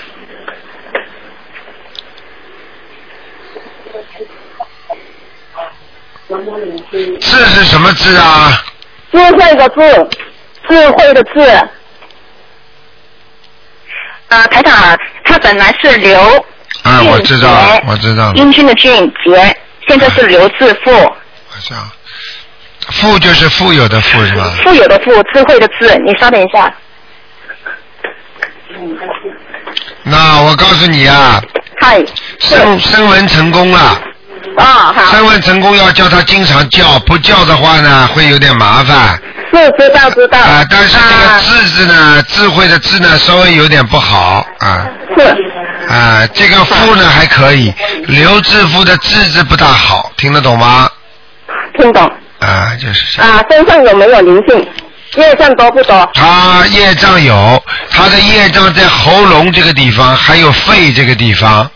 [7.21, 8.63] 智是什么智啊？
[9.11, 10.09] 智慧的智，
[10.69, 11.41] 智慧的智。
[14.29, 16.21] 啊，台长，他本来是刘
[16.83, 18.35] 啊，我知道我知道了。
[18.35, 19.57] 英俊的俊杰，
[19.89, 21.91] 现在是刘致富，好像
[22.93, 24.51] 富就是富有的富是吧？
[24.63, 25.95] 富有的富，智慧的智。
[26.05, 26.73] 你稍等一下。
[30.03, 31.41] 那我告诉你啊，
[31.81, 32.03] 嗨，
[32.39, 34.01] 升升文成功了。
[34.57, 39.21] 啊，好，升文成功要叫他经常叫，不叫的话呢会有点麻烦。
[39.53, 40.39] 是知道知道。
[40.39, 44.87] 啊，但是这个啊智字呢，智慧的智呢稍微有点不好啊。
[45.17, 45.23] 是
[45.93, 47.73] 啊，这个富呢还可以，
[48.07, 50.89] 刘志富的智字不大好，听得懂吗？
[51.79, 52.11] 听懂。
[52.41, 53.31] 啊，就是这样。
[53.31, 54.69] 啊，身上有没有灵性？
[55.17, 56.11] 业障多不多？
[56.15, 61.69] 他业障有，他的业障在喉咙这个地方，还有肺这个地方，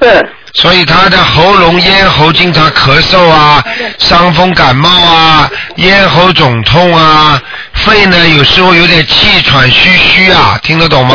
[0.00, 3.64] 是所以他的喉咙、咽喉经常咳嗽啊，
[3.98, 7.40] 伤风感冒啊，咽喉肿痛啊，
[7.72, 11.14] 肺呢有时候有点气喘吁吁啊，听得懂吗？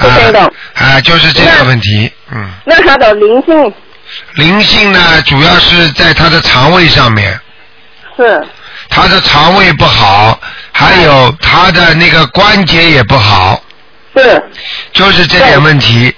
[0.00, 0.42] 听得懂
[0.74, 3.72] 啊，啊，就是这个问题，嗯，那他的灵性
[4.34, 7.38] 灵性呢主要是在他的肠胃上面，
[8.16, 8.46] 是。
[8.88, 10.38] 他的肠胃不好，
[10.72, 13.60] 还有他的那个关节也不好。
[14.16, 14.42] 是。
[14.92, 16.14] 就是这点问题，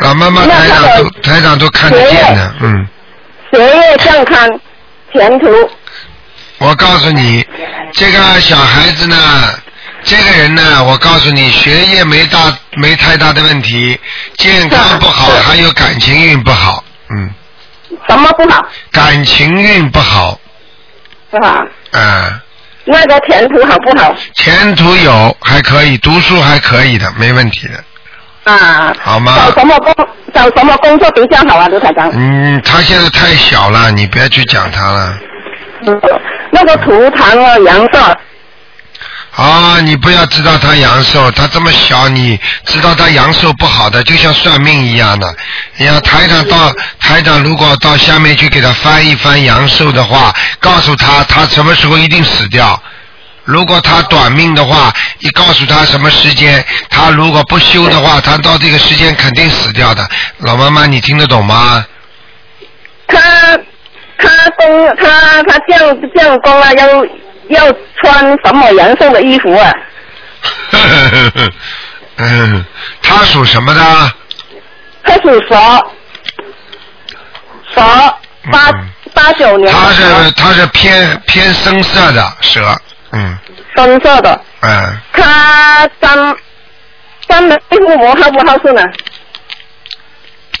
[0.00, 2.86] 老妈妈台长都台长都看得见的，嗯，
[3.52, 4.60] 学业健康
[5.12, 5.46] 前途。
[6.58, 7.44] 我告诉你，
[7.92, 9.16] 这个小孩子呢，
[10.04, 13.98] 这个人呢，我告诉你，学业没大没太大的问题，
[14.36, 17.30] 健康不好，还有感情运不好，嗯，
[18.08, 18.64] 什么不好？
[18.92, 20.38] 感情运不好，
[21.30, 21.64] 是吧？
[21.92, 22.40] 啊、
[22.84, 24.14] 那个前途好不好？
[24.34, 29.34] 前途有还可以，读书还可以的，没问题的，啊，好吗？
[29.36, 29.94] 找什么工
[30.32, 32.10] 找什么工作比较好啊，刘台长？
[32.14, 35.18] 嗯，他现在太小了，你不要去讲他了。
[35.86, 36.00] 嗯，
[36.50, 38.18] 那个图腾啊，颜色
[39.38, 45.32] 啊，你不要知道他阳寿，他这么小，你知道他阳寿不好的，就像算命一样的。
[45.76, 52.82] 你要台长到台长，如果到下面去给他翻一翻阳寿的话，告诉他他什么时候一定死掉。
[53.44, 60.04] 如果他短命的话，你告诉他什么时间，他如果不修的话，他到这个时间肯定死掉的。
[60.38, 61.86] 老妈妈，你听得懂吗？
[63.06, 63.20] 他
[64.18, 66.86] 他工他他这样这样工啊，要
[67.48, 67.60] 要
[68.02, 69.72] 穿什么颜色的衣服啊？
[72.16, 72.64] 嗯，
[73.02, 74.12] 他属什么的？
[75.04, 75.56] 他属蛇，
[77.74, 77.80] 蛇
[78.52, 82.76] 八嗯八九年他是他是偏偏深色的蛇，
[83.12, 83.38] 嗯
[83.76, 86.36] 深色的，嗯，他三
[87.28, 88.82] 三的对父母好不好顺呢？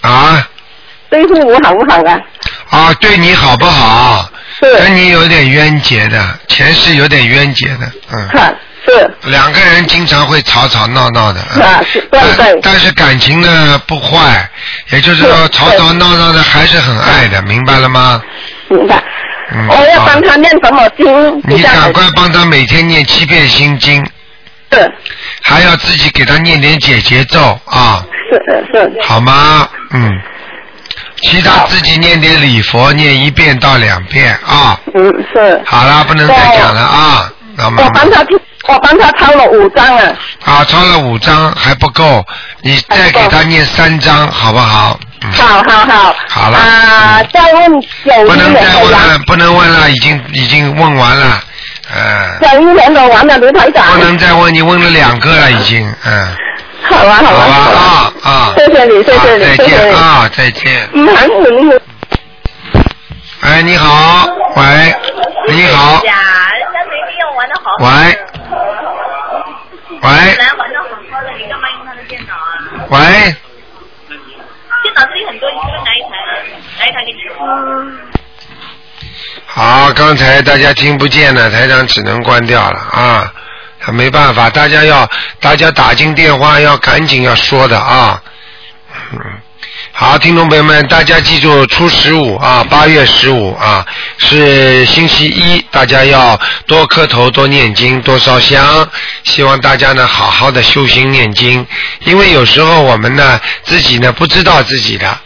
[0.02, 0.48] 啊
[1.10, 2.20] 对父母好不好啊？
[2.70, 4.28] 啊，对你好不好？
[4.60, 4.76] 是。
[4.76, 9.10] 跟你有点冤结的，前世有点冤结的，嗯，看是。
[9.24, 11.62] 两个人经常会吵吵闹闹的，嗯。
[11.62, 12.60] 啊是对但对。
[12.62, 14.48] 但是感情呢不坏，
[14.90, 18.22] 也就是说吵吵闹闹的还是很爱的，明白了吗？
[18.68, 19.02] 明白。
[19.50, 21.90] 嗯我要帮他念什么经你赶？
[21.90, 24.04] 快帮他每天念七遍心经，
[24.72, 24.92] 是。
[25.40, 28.04] 还要自己给他念点解结咒啊。
[28.30, 29.66] 是是是，好吗？
[29.94, 30.20] 嗯，
[31.22, 34.78] 其他自己念点礼佛，念一遍到两遍啊。
[34.94, 35.60] 嗯是。
[35.64, 37.32] 好了，不能再讲了啊。
[37.56, 38.24] 老妈妈我帮他
[38.68, 40.04] 我帮他抄了五张啊。
[40.44, 42.24] 啊，抄了五张还不够，
[42.62, 44.98] 你再给他念三张，好不好？
[45.22, 46.14] 嗯，好好好。
[46.28, 51.42] 好了啊，再问九不能一年的再问了，，不能问了，已经已经问完了，
[51.92, 53.84] 呃，九一年的完了，刘台长。
[53.90, 56.36] 不能再问，你问了两个了已经，嗯，
[56.82, 57.42] 好啊好啊。
[57.42, 59.68] 好吧好啊啊，谢谢你，谢谢你，再谢谢你。
[59.70, 60.88] 见啊，再见。
[60.92, 61.80] 嗯，很努力。
[63.40, 64.26] 哎，你好，
[64.56, 64.94] 喂，
[65.48, 66.14] 你好，呀，
[66.58, 67.70] 人家没必要玩的好。
[67.80, 67.86] 喂，
[70.02, 72.86] 喂，来玩的好好的，你干嘛用他的电脑啊？
[72.90, 72.98] 喂，
[74.82, 76.10] 电脑这里很多，你随便拿一台，
[76.80, 77.36] 拿一台给你用。
[79.46, 83.32] 好，刚才大家听不见了，台长只能关掉了啊，
[83.80, 85.08] 他没办法，大家要
[85.40, 88.20] 大家打进电话要赶紧要说的啊，
[89.92, 93.84] 好，听众朋友们，大家记住，初十五啊，八月十五啊，
[94.18, 98.88] 是星期一，大家要多磕头、多念经、多烧香，
[99.24, 101.66] 希望大家呢好好的修心念经，
[102.00, 105.18] 因为有时候我们呢自己呢不知道自己的，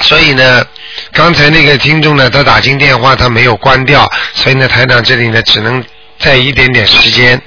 [0.00, 0.64] 所以呢，
[1.12, 5.82] 刚才那个听众呢，他打进电话，他没有关掉，所以呢，台长这里呢只能
[6.20, 7.42] 在一点点时间。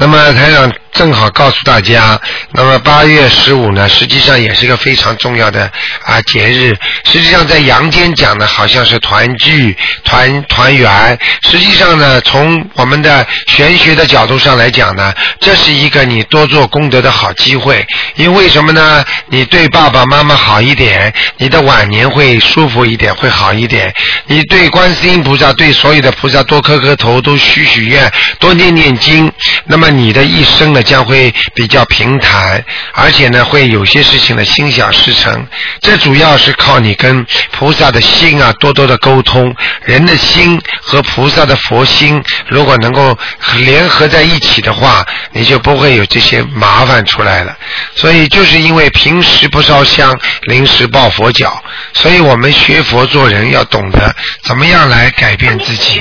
[0.00, 2.18] 那么台长正好告诉大家，
[2.52, 5.70] 那么八月十五呢，实际上也是一个非常重要的
[6.04, 6.74] 啊节日。
[7.04, 11.18] 实际上在阳间讲呢，好像是团聚、团团圆。
[11.42, 17.86] 实际上呢，从我们的玄学的角度上来讲呢，这是一个你多做功德的好机会。
[18.16, 19.04] 因为什么呢？
[19.28, 23.92] 你对爸爸妈妈好一点，你的晚年会舒服一点，会好一点。
[24.26, 29.30] 你对观世音菩萨、对所有的菩萨多磕磕头，多许许愿，多念念经。
[29.66, 35.46] 那么你的一生呢，将会比较平坦，而且呢，会有些事情呢心想事成。
[35.80, 39.54] 这主要是靠你跟菩萨的心啊多多的沟通。
[39.84, 43.16] 人的心和菩萨的佛心，如果能够
[43.58, 47.56] 联合在一起的话，你就不会有这些麻烦出来了。
[47.94, 51.62] 所以就是因为平时不烧香，临时抱佛脚，
[51.92, 54.14] 所以我们学佛做人要懂得
[54.44, 56.00] 怎么样来改变自己。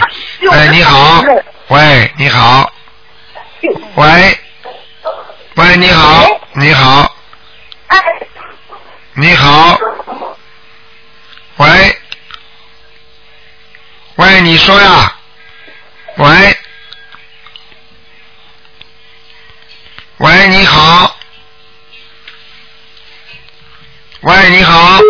[0.51, 1.23] 哎，你好，
[1.69, 2.71] 喂，你好，
[3.61, 4.39] 喂，
[5.55, 7.15] 喂，你好，你好，
[9.15, 9.77] 你好，
[11.57, 11.97] 喂，
[14.15, 15.13] 喂，你说呀，
[16.17, 16.57] 喂，
[20.17, 21.15] 喂，你好，
[24.21, 25.01] 喂，你好，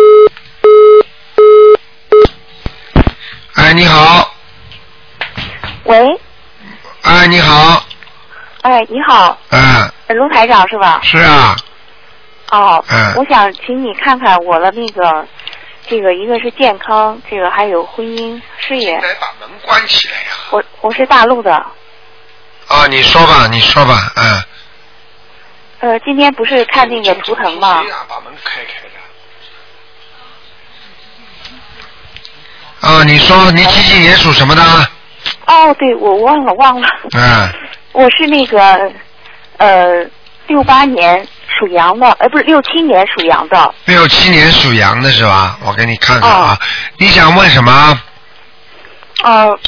[3.54, 4.34] 哎，你好，
[5.84, 6.20] 喂，
[7.02, 7.84] 哎，你好，
[8.62, 11.00] 哎，你好，嗯，卢台长是吧？
[11.02, 11.56] 是啊，
[12.50, 15.26] 哦，嗯我想请你看看我的那个，
[15.86, 18.94] 这个一个是健康，这个还有婚姻、事业。
[19.00, 21.54] 来把门关起来呀、我我是大陆的，
[22.68, 24.42] 啊，你说吧，你说吧，嗯。
[25.80, 27.82] 呃，今天不是看那个图腾吗？
[28.06, 28.90] 把门开开的。
[32.86, 34.62] 啊，你说你几几年属什么的？
[35.46, 37.48] 哦，对，我忘了忘了，嗯，
[37.92, 38.92] 我是那个
[39.58, 40.04] 呃
[40.46, 45.58] 六八年属羊的，呃不是六七年属羊的，六七年属羊的是吧？
[45.64, 46.58] 我给你看看啊。
[46.98, 48.00] 你想问什么？
[49.22, 49.58] 呃，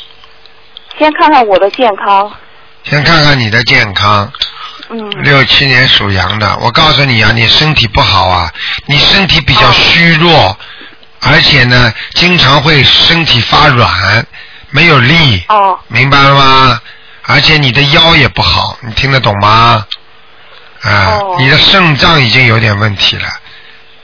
[0.99, 2.33] 先看看我的健康，
[2.85, 4.33] 先看看你的健康。
[4.89, 5.11] 嗯。
[5.23, 8.51] 六七年属羊的，我告诉你啊，你身体不好啊，
[8.87, 10.57] 你身体比较虚弱，
[11.21, 14.27] 而且呢，经常会身体发软，
[14.71, 15.43] 没有力。
[15.49, 15.79] 哦。
[15.89, 16.81] 明白了吗？
[17.27, 19.87] 而且你的腰也不好，你听得懂吗？
[20.83, 23.29] 啊，哦你的肾脏已经有点问题了，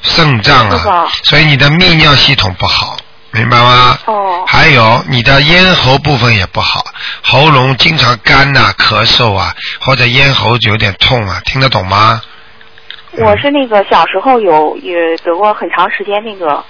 [0.02, 2.96] 肾脏啊，所以你的泌尿系统不好，
[3.32, 3.98] 明白吗？
[4.06, 4.44] 哦。
[4.46, 6.84] 还有你的咽喉部分也不好，
[7.22, 12.22] 喉咙经常干呐、咳嗽啊，或者咽喉有点痛啊，听得懂吗？
[13.12, 14.94] 我是那个小时候有也
[15.24, 16.64] 得过很长时间那个，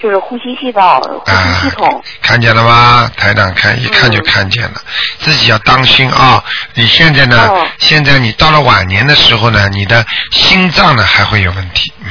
[0.00, 0.82] 就是呼吸系统、
[1.24, 2.02] 呼吸系统。
[2.22, 3.10] 看见了吗？
[3.16, 4.80] 台长看一看就看见了，
[5.18, 6.42] 自己要当心啊！
[6.74, 7.48] 你现在呢？
[7.48, 12.10] 哦现在你到了晚年的时候呢，你的心脏呢还会有问题，嗯。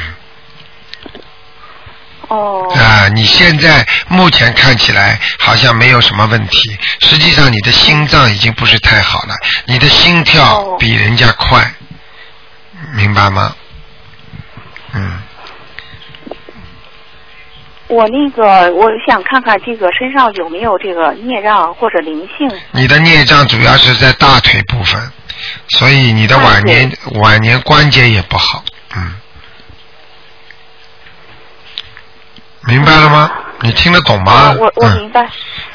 [2.30, 2.74] 哦。
[2.76, 9.36] 啊，你现在目前看起来好像没有什么问题，实际上你的心脏已经不是太好了，
[9.66, 11.72] 你的心跳哦比人家快，
[12.94, 13.56] 明白吗？
[14.94, 15.22] 嗯，
[17.88, 22.50] 我那个我想看看这个身上有没有这个孽障或者灵性。
[22.72, 25.12] 你的孽障主要是在大腿部分，
[25.70, 28.64] 所以你的晚年晚年关节也不好，
[28.96, 29.16] 嗯，
[32.68, 33.32] 明白了吗？
[33.62, 34.32] 你听得懂吗？
[34.32, 35.28] 啊我我嗯明白。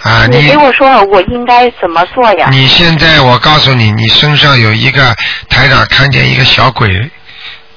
[0.02, 2.48] 啊，你你给我说说我应该怎么做呀？
[2.50, 5.14] 你现在我告诉你，你身上有一个
[5.48, 7.10] 台长看见一个小鬼，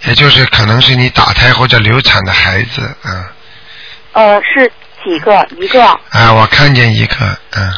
[0.06, 3.26] 也就是可能是你打胎或者流产的孩子，嗯，
[4.16, 4.72] 呃，是
[5.04, 5.46] 几个？
[5.60, 5.84] 一个。
[5.84, 7.16] 啊，我看见一个，
[7.52, 7.74] 嗯，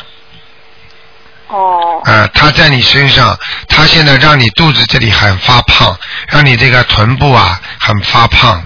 [1.48, 2.02] 哦。
[2.06, 3.36] 啊，他在你身上，
[3.68, 5.98] 他现在让你肚子这里很发胖，
[6.30, 8.64] 让你这个臀部啊很发胖，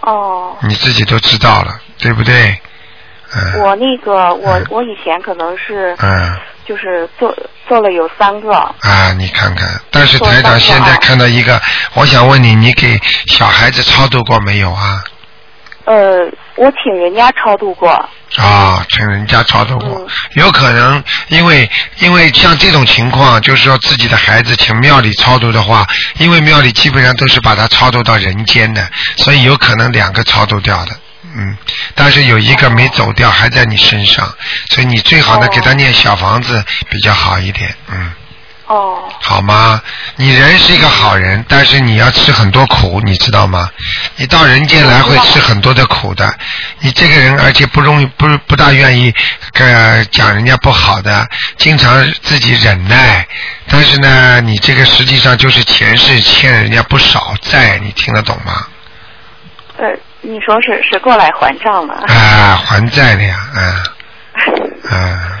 [0.00, 0.56] 哦。
[0.62, 2.60] 你自己都知道了，对不对？
[3.36, 7.36] 嗯我那个我我以前可能是嗯就是做
[7.68, 8.52] 做了有三个。
[8.52, 11.60] 啊，你看看，但是台长现在看到一个，
[11.94, 12.96] 我想问你，你给
[13.26, 15.02] 小孩子超度过没有啊？
[15.86, 17.90] 呃，我请人家超度过。
[18.36, 25.86] 啊，请人家超度过，有可能因为因为像这种情况，就是说自己的孩子请庙里超度的话，
[26.18, 28.84] 因为庙里基本上都是把他超度到人间的，
[29.16, 30.96] 所以有可能两个超度掉的，
[31.36, 31.56] 嗯，
[31.94, 34.34] 但是有一个没走掉，还在你身上，
[34.68, 38.12] 所以你最好呢给他念小房子比较好一点，嗯。
[38.66, 39.80] 哦，好吗？
[40.16, 43.68] 你人是一个好人，但是你要吃很多苦，你知道吗？
[44.16, 46.32] 你到人间来会吃很多的苦的。
[46.80, 49.12] 你这个人，而且不容易，不不大愿意
[49.58, 51.26] 呃讲人家不好的，
[51.58, 53.26] 经常自己忍耐。
[53.68, 58.66] 但是呢，你这个实际上就是前世欠人家不少债，你听得懂吗？
[59.76, 59.84] 呃，
[60.22, 61.94] 你说是是过来还账了？
[62.06, 63.60] 啊，还债的呀，啊，
[64.88, 65.40] 啊，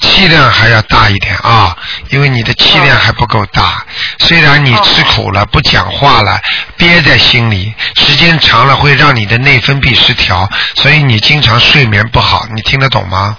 [0.00, 1.76] 气量还要大一点啊，
[2.10, 3.84] 因为你的气量还不够大。
[4.18, 6.38] 虽然你吃苦了，不讲话了，
[6.76, 12.46] 憋在心里，时间长了会让你的内分泌失调，所以你经常睡眠不好。
[12.54, 13.36] 你听得懂吗？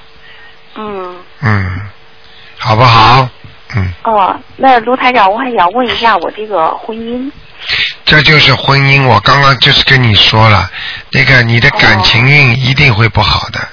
[0.76, 1.16] 嗯。
[1.42, 1.82] 嗯，
[2.58, 3.30] 好不好？
[3.76, 7.30] 嗯，哦，那卢台长，我还想问一下我这个婚姻。
[8.06, 9.06] 这就是婚姻。
[9.06, 10.70] 我刚刚就是跟你说了，
[11.12, 13.68] 那个你的感情运一定会不好的。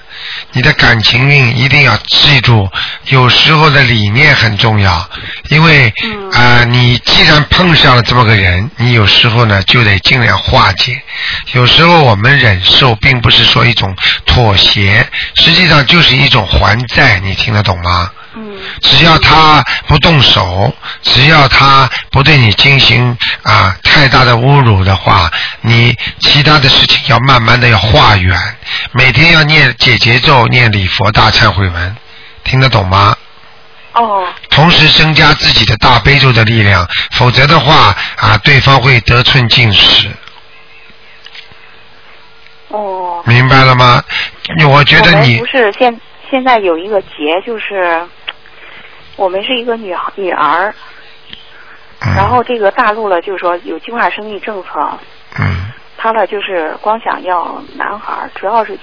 [0.52, 2.68] 你的感情运一定要记住，
[3.06, 5.08] 有时候的理念很重要，
[5.50, 5.88] 因为
[6.32, 11.00] 啊、呃你既然碰上了这么个人，你有时候呢就得尽量化解。
[11.52, 13.94] 有时候我们忍受，并不是说一种
[14.26, 15.06] 妥协，
[15.36, 17.20] 实际上就是一种还债。
[17.20, 18.10] 你听得懂吗？
[18.80, 25.30] 只要他不动手，只要他不对你进行啊太大的侮辱的话，
[25.60, 28.38] 你其他的事情要慢慢的要化缘，
[28.92, 31.96] 每天要念解节奏，念礼佛大忏悔文，
[32.42, 33.16] 听得懂吗？
[33.92, 34.26] 哦。
[34.50, 40.08] 同时增加自己的大悲咒的力量，否则的话啊，对方会得寸进尺。
[42.68, 43.22] 哦。
[43.26, 44.02] 明白了吗？
[44.68, 48.06] 我觉得你不是现现在有一个结，就是
[49.16, 50.74] 我们是一个女女儿，
[52.00, 54.68] 嗯然后这个大陆了，就是说有计划生育政策，
[55.38, 58.78] 嗯，他呢就是光想要男孩，主要是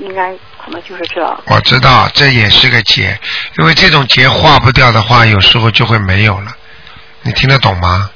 [0.00, 0.32] 应该
[0.64, 1.22] 可能就是这。
[1.46, 3.18] 我知道这也是个结，
[3.58, 6.50] 因为这种结化不掉的话，有时候就会没有了。
[7.22, 8.10] 你听得懂吗？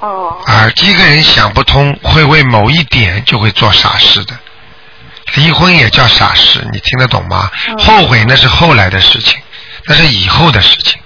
[0.00, 0.36] 哦。
[0.46, 4.34] 啊，一个人想不通，会为某一点就会做傻事的。
[5.36, 7.50] 离婚也叫傻事，你听得懂吗？
[7.78, 9.38] 后悔那是后来的事情，
[9.88, 11.00] 那是以后的事情。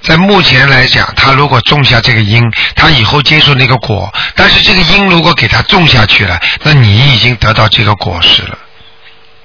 [0.00, 2.42] 在目前来讲，他如果种下这个因，
[2.76, 4.12] 他以后接受那个果。
[4.34, 8.58] 但是这个因如果给他种下去了，那你已经得到这个果实了。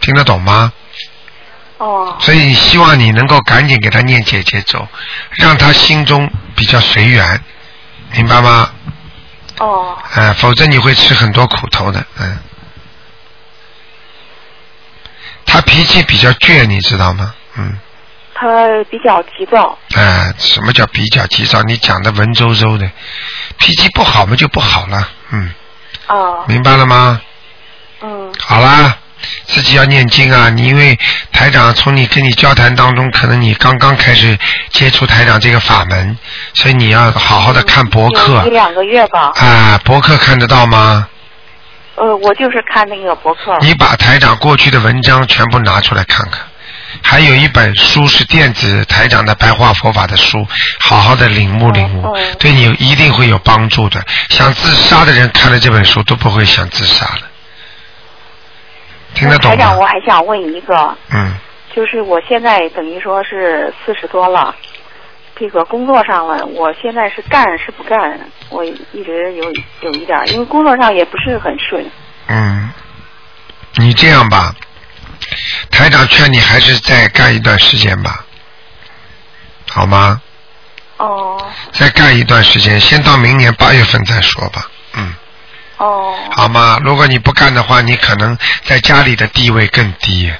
[0.01, 0.72] 听得懂吗？
[1.78, 2.17] 哦。
[2.20, 4.86] 所以希望你能够赶紧给他念姐姐咒，
[5.32, 7.41] 让他心中比较随缘，
[8.11, 8.70] 明白吗？
[9.59, 9.97] 哦。
[10.13, 12.38] 啊，否则你会吃很多苦头的，嗯。
[15.45, 17.34] 他脾气比较倔，你知道吗？
[17.55, 17.80] 嗯。
[18.40, 18.48] 他
[18.90, 19.78] 比较急躁。
[19.96, 21.62] 啊，什么叫比较急躁？
[21.64, 22.90] 你讲的文绉绉的，
[23.58, 25.54] 脾气不好嘛就不好了，嗯，
[26.08, 26.46] 哦。
[26.48, 27.22] 明白了吗？
[28.02, 28.32] 嗯。
[28.40, 28.96] 好啦，
[29.46, 30.50] 自己要念经啊！
[30.50, 30.98] 你因为
[31.34, 34.38] 台长从你跟你交谈当中，可能你刚刚开始
[34.70, 36.18] 接触台长这个法门，
[36.54, 39.34] 所以你要好好的看博客有一两个月吧。
[39.36, 41.10] 啊，博客看得到吗？
[41.96, 43.58] 呃，我就是看那个博客。
[43.60, 46.40] 你把台长过去的文章全部拿出来看看，
[47.02, 50.46] 还有一本书是电子台长的白话佛法的书，
[50.80, 54.04] 好好的领悟领悟，对你一定会有帮助的。
[54.30, 57.22] 想自杀的人看了这本书都不会想自杀了，
[59.14, 61.34] 听得懂台长，我还想问一个，嗯，
[61.76, 64.56] 就是我现在等于说是四十多了，
[65.36, 68.20] 这个工作上了，我现在是干是不干，
[68.50, 69.44] 我一直有
[69.82, 71.86] 有一点，因为工作上也不是很顺。
[72.28, 72.70] 嗯，
[73.76, 74.54] 你这样吧，
[75.71, 78.25] 台长劝你还是再干一段时间吧，
[79.69, 80.21] 好吗？
[80.97, 84.69] 哦再干一段时间，先到明年八月份再说吧。
[84.93, 85.13] 嗯，
[85.77, 86.77] 哦好吗？
[86.84, 90.32] 如果你不干的话，你可能在家里的地位更低。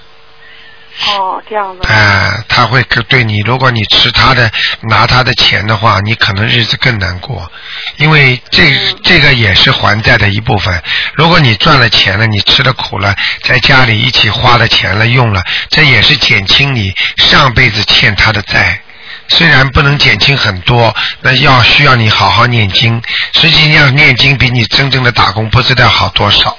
[1.08, 1.88] 哦，这样子。
[1.88, 7.50] 哎、他会更对你，如果你吃他的拿他的钱的话，你可能日子更难过，
[7.98, 10.82] 因为这、这个也是还债的一部分。
[11.14, 18.82] 如果你赚了钱了，你吃了苦了，在家里一起花了钱了用了，这也是减轻你上辈子欠他的债。
[19.30, 23.02] 虽然不能减轻很多，那要需要你好好念经。
[23.34, 26.58] 实际上念经比你真正的打工不知道好多少，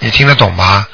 [0.00, 0.86] 你听得懂吗？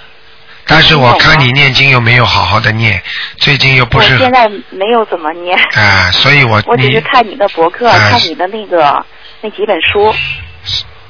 [0.67, 3.03] 但是我看你念经又没有好好的念，
[3.39, 9.05] 最近又不是我现在没有怎么念， 啊，所以我我只是看你的博客，哎看你的那个
[9.43, 10.15] 那几本书。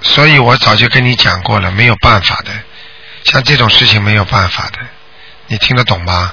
[0.01, 2.51] 所以我早就跟你讲过了，没有办法的，
[3.25, 4.79] 像这种事情没有办法的，
[5.47, 6.33] 你听得懂吗？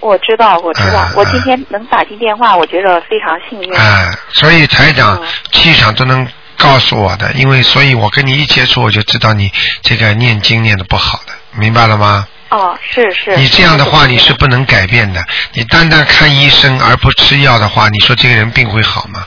[0.00, 3.76] 我知道，我知道，嗯我今天能打进电话，我觉得非常幸运。
[3.76, 5.26] 啊，所以台长嗯。
[5.50, 6.26] 气场都能
[6.56, 12.26] 告诉我的，因为所以我跟你一接触，我就知道你这个念经念的不好的，明白了吗？
[12.50, 13.36] 哦，是是。
[13.36, 15.22] 你这样的话，你是不能改变的。
[15.52, 19.26] 你单单看医生而不吃药的话，你说这个人病会好吗？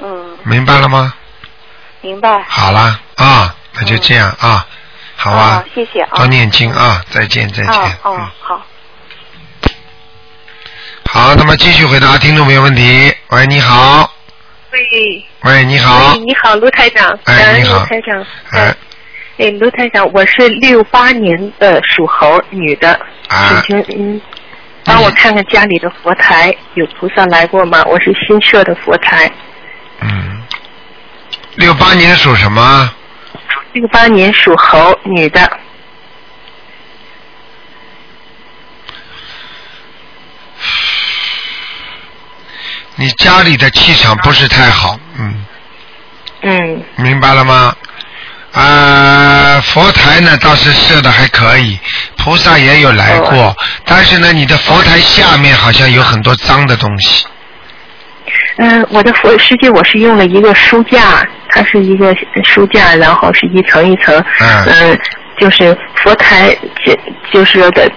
[0.00, 1.14] 嗯，明白了吗？
[2.00, 2.42] 明白。
[2.48, 4.66] 好了啊，那就这样啊，
[5.16, 6.10] 好吧啊，谢谢啊。
[6.16, 7.72] 多念经啊，再见再见。
[7.72, 8.66] 哦哦，好。
[11.06, 13.14] 好，那么继续回答听众朋友问题。
[13.28, 14.12] 喂，你好。
[14.72, 15.24] 喂。
[15.42, 16.18] 喂，你好喂，。
[16.18, 17.18] 你好，卢台长。
[17.24, 18.26] 哎你好卢台长。
[18.52, 18.74] 哎，
[19.38, 22.92] 哎，卢台长，我是六八年的属猴女的，
[23.28, 24.20] 啊请请嗯，
[24.84, 27.82] 帮我看看家里的佛台有菩萨来过吗？
[27.86, 29.30] 我是新设的佛台，
[30.00, 30.42] 嗯，
[31.56, 32.92] 六八年属什么？
[33.72, 35.58] 六八年属猴女的。
[42.96, 45.44] 你家里的气场不是太好，嗯，
[46.42, 47.74] 嗯明白了吗？
[48.52, 51.78] 啊、佛台呢倒是设的还可以，
[52.18, 57.26] 菩萨也有来过，但是呢，你的佛台下面好像有很多脏的东西。
[58.58, 64.98] 嗯，我的佛实际我是用了一个书架，它是一个书架，然后是一层一层，嗯。
[65.40, 66.96] 就是佛台紧
[67.32, 67.90] 就是的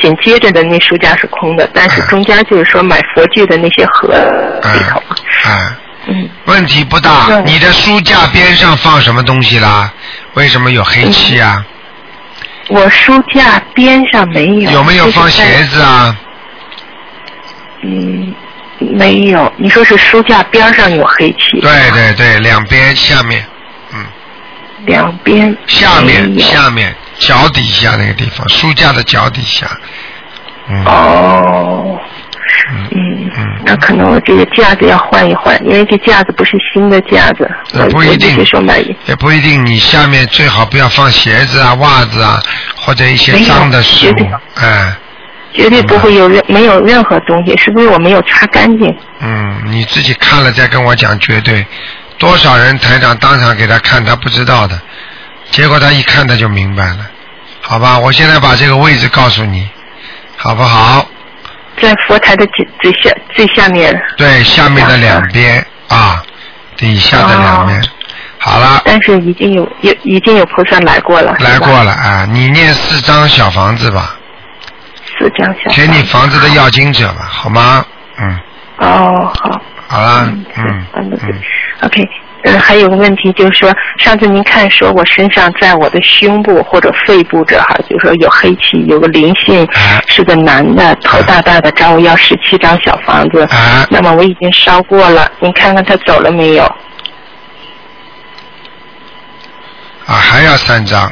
[0.00, 4.14] 紧接着的那书架是空的，但是中间就是说买佛具的那些盒
[4.72, 5.76] 里头，啊，嗯，
[6.44, 7.40] 问题不大。
[7.44, 9.92] 你的书架边上放什么东西啦？
[10.34, 11.64] 为什么有黑漆啊？
[12.68, 14.70] 我书架边上没有。
[14.70, 16.16] 有没有放鞋子啊？
[17.82, 18.34] 嗯，
[18.78, 19.52] 没有。
[19.56, 21.60] 你说是书架边上有黑漆？
[21.60, 23.44] 对对对，两边下面
[23.92, 24.04] 嗯
[24.84, 29.66] 两边下面下面脚底下那个地方，书架的脚底下。
[30.68, 30.84] 嗯。
[30.84, 32.00] 哦。
[32.94, 33.30] 嗯，
[33.64, 37.50] 那可能我这个架子要换一换，因为这架子不是新的架子，
[37.90, 38.36] 不一定
[39.06, 42.40] 也不一定，你下面最好不要放鞋子啊、袜子啊，
[42.76, 44.30] 或者一些脏的事绝对物。
[44.56, 44.96] 哎，
[45.52, 48.96] 绝对不会有任没有任何东西，是不是我没有擦干净？
[49.20, 51.66] 嗯，你自己看了再跟我讲，绝对。
[52.18, 54.80] 多少人台长当场给他看，他不知道的，
[55.50, 56.98] 结果他一看他就明白了，
[57.60, 57.98] 好吧？
[57.98, 59.68] 我现在把这个位置告诉你，
[60.36, 61.06] 好不好？
[61.80, 63.94] 在佛台的最最下最下面。
[64.16, 66.22] 对，下面的两边啊，
[66.76, 67.82] 底下的两边。
[68.38, 72.26] 好了，但是已经有有已经有菩萨来过了，来过了啊！
[72.30, 74.14] 你念四张小房子吧，
[75.18, 75.70] 四张小。
[75.74, 77.84] 给你房子的要经者吧，好吗？
[78.18, 78.38] 嗯，
[78.78, 79.60] 哦，好。
[79.88, 80.24] 好了，
[80.56, 81.18] 嗯嗯
[81.82, 82.02] OK，
[82.46, 93.42] 嗯，还有个问题就是说，上次您看说我身上在我的胸部或者肺部这哈，就是说有黑气，有个灵性，啊是个男的，头大大的，找我要十七张小房子。
[93.50, 96.64] 啊那么我已经烧过了，您看看他走了没有？
[100.06, 101.10] 啊，还要三张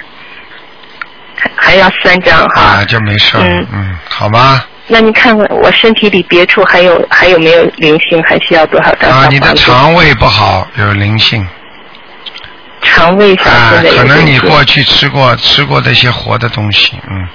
[1.56, 2.62] 还要三张哈。
[2.62, 4.62] 啊，就没事，嗯嗯，好吗？
[4.86, 11.46] 那你看看我身体里别处还有还有没有灵性，还需要多少张啊，你的肠胃不好，有灵性
[12.82, 17.26] 肠胃上啊可能你过去吃过吃过这些活的东西，嗯，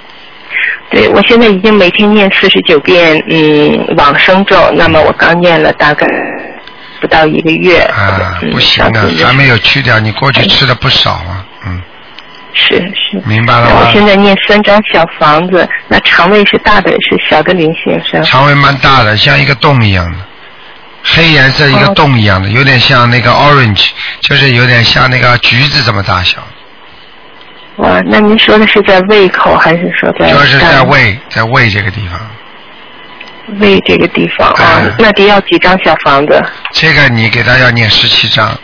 [0.90, 6.06] 对，我现在已经每天念四十九遍嗯往生咒，那么我刚念了大概
[7.00, 7.80] 不到一个月。
[7.80, 8.92] 啊，嗯不行啊，
[9.24, 11.39] 还没有去掉，你过去吃的不少啊，嗯，
[12.54, 13.20] 是是。
[13.24, 13.92] 明白了吗我？
[13.92, 18.22] 现在念三张小房子，那肠胃是大的是小的灵性是吧？
[18.22, 20.18] 肠胃蛮大的，像一个洞一样的，
[21.02, 23.90] 黑颜色一个哦洞一样的，有点像那个 orange，
[24.20, 26.38] 就是有点像那个橘子这么大小，
[27.76, 30.30] 哇，那您说的是在胃口还是说在？
[30.30, 30.82] 就是在。
[30.82, 32.20] 胃，在胃这个地方。
[33.58, 36.40] 胃这个地方啊，那得要几张小房子？
[36.72, 38.56] 这个你给他要念十七章，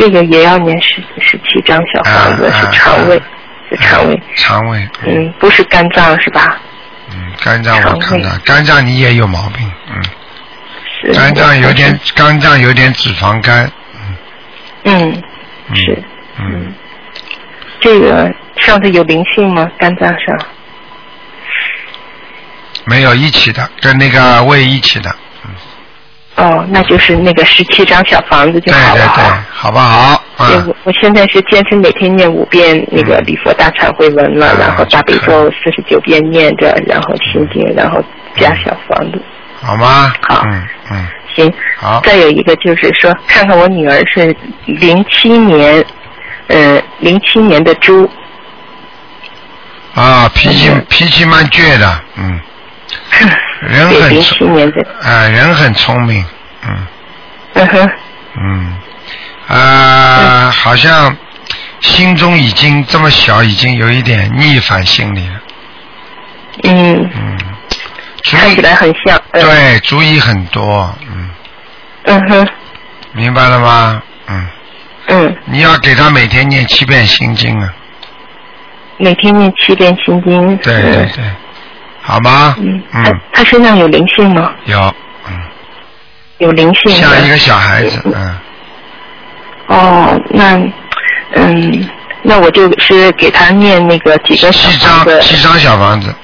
[0.00, 3.22] 这个也要念十十七张小房子，啊是肠胃，
[3.68, 6.58] 是肠胃，肠胃，嗯，不是肝脏是吧？
[7.12, 10.02] 嗯，肝脏我看到，肝脏你也有毛病，嗯，
[11.02, 11.12] 是。
[11.12, 13.70] 肝脏有点，肝脏有点脂肪肝，
[14.84, 15.22] 嗯，
[15.68, 16.02] 嗯是。
[16.38, 16.74] 嗯，
[17.80, 19.70] 这个上次有灵性吗？
[19.78, 20.46] 肝脏上？
[22.86, 25.14] 没有一起的，跟那个胃一起的，
[26.40, 30.22] 哦，那就是那个十七张小房子就好了对对对哈。，好不好？
[30.38, 38.02] 对，啊，我我现在是坚持每天念五遍那个礼佛大忏悔文了，然后大悲咒四十九遍念着，然后心经，然后
[38.36, 39.20] 加小房子。
[39.62, 40.12] 好吗？
[40.28, 41.52] 好嗯嗯，行。
[41.76, 42.00] 好。
[42.02, 44.34] 再有一个就是说，看看我女儿是
[44.64, 45.84] 零七年，
[46.46, 48.08] 呃，零七年的猪，
[49.94, 52.40] 啊，脾气脾气蛮倔的，嗯，
[53.60, 56.24] 人，很零七年的，啊，人很聪明，
[56.66, 56.86] 嗯
[57.54, 57.90] 嗯哼，
[58.36, 58.78] 嗯，
[59.48, 61.14] 啊，好像
[61.80, 65.40] 心中已经这么小，已经有一点逆反心理了。
[66.64, 67.38] 嗯，嗯，
[68.30, 69.20] 看起来很像。
[69.32, 71.30] 嗯、对，主意很多，嗯，
[72.04, 72.48] 嗯哼，
[73.12, 74.02] 明白了吗？
[74.28, 74.46] 嗯，
[75.08, 77.74] 嗯，你要给他每天念七遍心经啊。
[78.98, 80.56] 每天念七遍心经。
[80.58, 81.24] 对对对，
[82.02, 82.54] 好吗？
[82.58, 83.04] 嗯，嗯。
[83.04, 84.52] 他他身上有灵性吗？
[84.64, 84.78] 有，
[85.28, 85.38] 嗯。
[86.38, 86.92] 有灵性。
[86.96, 88.38] 像一个小孩子，嗯，
[89.68, 90.56] 哦，那
[91.34, 91.88] 嗯，
[92.22, 96.14] 那我就是给他念那个几个七小房子，张七张小房子，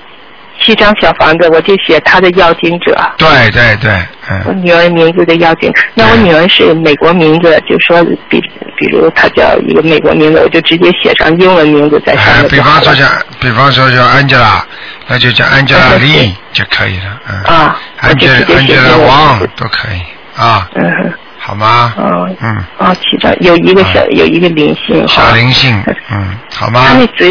[0.60, 2.96] 七张小房子，我就写他的要经者。
[3.18, 4.02] 对对对，
[4.44, 8.40] 我嗯，女儿名字的要紧，那我女儿是美国名字，就说比
[8.76, 12.80] 比如她叫一个美国名字，我就直接写上英文名字在上哎，面就好了。
[12.80, 13.06] 比方说叫，
[13.40, 14.62] 比方说叫 Angela，
[15.06, 19.46] 那就叫 Angela Lee 就可以了，嗯啊，我就，Angela 直接写英 Angela Wang。
[19.56, 20.00] 都可以
[20.36, 21.94] 啊，嗯哼，好吗？
[21.96, 25.32] 嗯嗯，哦，七张有一个小有一个灵性小。
[25.34, 26.94] 灵性，嗯，好吗他？
[26.98, 27.28] 那嘴，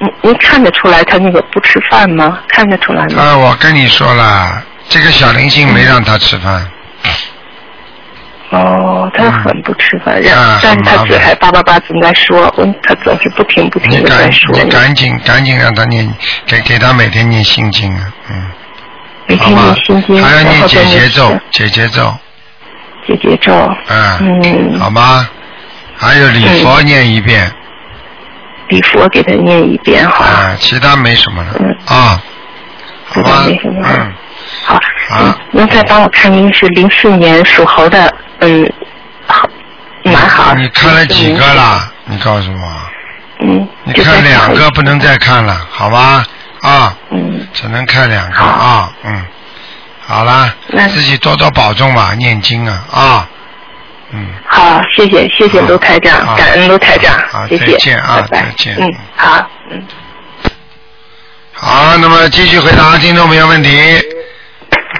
[0.00, 2.38] 您您看得出来他那个不吃饭吗？
[2.48, 3.22] 看得出来吗？
[3.22, 6.66] 啊，我跟你说了，这个小灵性没让他吃饭，
[8.50, 14.56] 哦，他很不吃饭，然啊但是他嘴还叭叭叭总在说，我他总是不停不停你赶的在说。
[14.56, 16.10] 你赶紧赶紧让他念，
[16.46, 18.50] 给给他每天念心经啊，嗯，
[19.26, 22.14] 每天好吗念心经，还要念解然后再结咒念，解结咒，
[23.06, 23.74] 解结咒。
[23.88, 25.28] 嗯，嗯，好吗？
[25.96, 27.52] 还有礼佛念一遍，
[28.68, 30.24] 礼佛给他念一遍好。
[30.24, 31.50] 啊，其他没什么了。
[31.60, 32.22] 嗯，啊，
[33.08, 34.12] 好其他吧没什么，嗯，
[34.64, 34.74] 好，
[35.08, 38.70] 好嗯，您再帮我看您是零四年属猴的，嗯，
[39.26, 39.48] 好，
[40.02, 40.54] 男孩。
[40.54, 41.54] 你看了几个？
[41.54, 41.90] 啦？
[42.04, 42.80] 你告诉我，
[43.40, 46.24] 嗯，你看两个，不能再看了，好吧？
[46.62, 49.24] 啊，嗯，只能看两个啊，嗯，
[50.06, 53.28] 好啦，那自己多多保重吧，念经啊啊，
[54.10, 54.26] 嗯。
[54.46, 59.82] 好，谢谢谢谢卢台长好，感恩卢台长好，谢谢，再见啊拜拜再见嗯，好，嗯。
[61.52, 63.70] 好，那么继续回答听众朋友问题。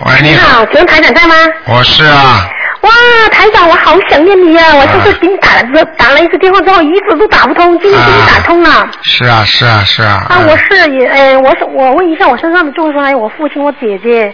[0.07, 1.35] 喂，你好，请问台长在吗？
[1.67, 2.49] 我是啊，
[2.83, 2.91] 哇，
[3.33, 4.65] 台长，我好想念你啊！
[4.77, 8.89] 我就是给你打了之打了一次电话之后，一直都打不通，今天给你打通了。
[9.03, 10.25] 是啊，是啊，是啊。
[10.29, 14.33] 啊，嗯我是也，呃，我是我问一下我身上的众生，还有我父亲、我姐姐。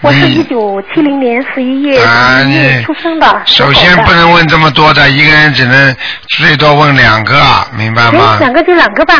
[0.00, 3.42] 我是你一九七零年十一月啊十一月你出生的。
[3.46, 5.94] 首先不能问这么多的，一个人只能
[6.28, 7.36] 最多问两个，
[7.78, 8.40] 明白吗行，？
[8.40, 9.14] 两个就两个吧。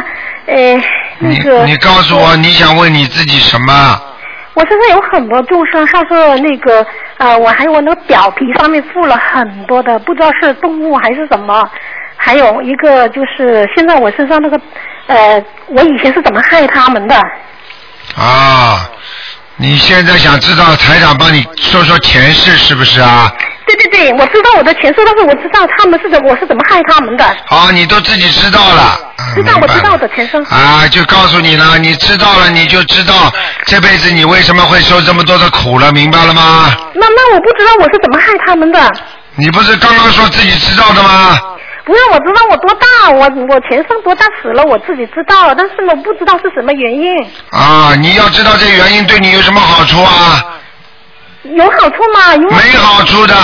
[0.47, 0.75] 呃，
[1.21, 1.65] 那你个。
[1.65, 4.01] 你告诉我你想问你自己什么？
[4.57, 6.85] 我身上有很多众生，上次那个
[7.19, 11.63] 呃，我还有我那个表皮上面附了很多的，不知道是动物还是什么。
[12.17, 14.59] 还有一个就是现在我身上那个
[15.09, 17.15] 呃，我以前是怎么害他们的？
[18.17, 18.89] 啊，
[19.57, 23.31] 你现在想知道台长帮你说说前世是不是啊？
[23.67, 27.37] 对对对，我知道我的前世，但是我知道他们是怎我是怎么害他们的。
[27.47, 28.99] 好，你都自己知道了。
[29.01, 30.43] 嗯知道我知道我的前生。
[30.45, 33.31] 啊，就告诉你了，你知道了，你就知道
[33.67, 36.75] 这辈子你为什么会受这么多的苦了，明白了吗？
[36.95, 38.91] 那那我不知道我是怎么害他们的。
[39.35, 41.39] 你不是刚刚说自己知道的吗？
[41.85, 47.13] 不是，我知道我多大，我我前生多大死了，我自己知道，但是呢，我不知道是什么原因。
[47.51, 50.41] 啊，你要知道这原因对你有什么好处啊？
[51.55, 52.35] 有好处吗？
[52.35, 53.35] 有没好处的，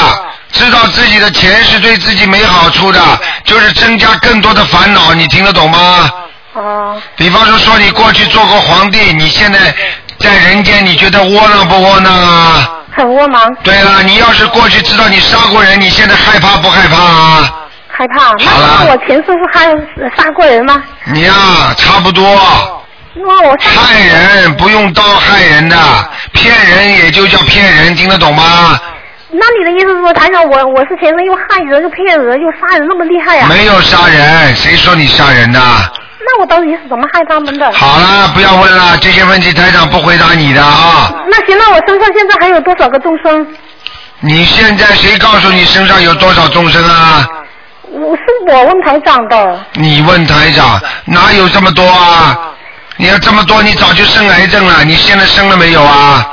[0.53, 3.01] 知道自己的前世对自己没好处的，
[3.45, 6.11] 就是增加更多的烦恼，你听得懂吗？
[6.55, 7.01] 哦。
[7.17, 9.59] 比方说，说你过去做过皇帝，你现在
[10.19, 12.71] 在人间，你觉得窝囊不窝囊啊？
[12.95, 13.55] 很窝囊。
[13.63, 17.55] 对了，你要是过去知道你杀过人，你现在害怕不害怕啊？
[17.89, 18.35] 害怕。
[18.39, 19.67] 那我前世是害
[20.17, 20.83] 杀过人吗？
[21.07, 21.35] 你呀、
[21.77, 22.82] 差不多。
[23.15, 25.77] 那我害人不用刀害人的，
[26.33, 28.79] 骗人也就叫骗人，听得懂吗？
[29.31, 35.61] 那你的意思是说，台长，我我是前生又害人又骗人又杀人那么厉害呀、没有杀人，谁说你杀人的？
[36.25, 37.71] 那我到底是怎么害他们的？
[37.73, 41.13] 好了，不要问了，这些问题台长不回答你的啊。
[41.29, 43.47] 那行，那我身上现在还有多少个众生？
[44.21, 47.29] 你现在谁告诉你身上有多少众生啊？
[47.91, 49.61] 我是我问台长的。
[49.75, 52.39] 你问台长，哪有这么多啊？
[52.97, 56.25] 你要这么多，你早就生癌症了，你现在生了没有啊？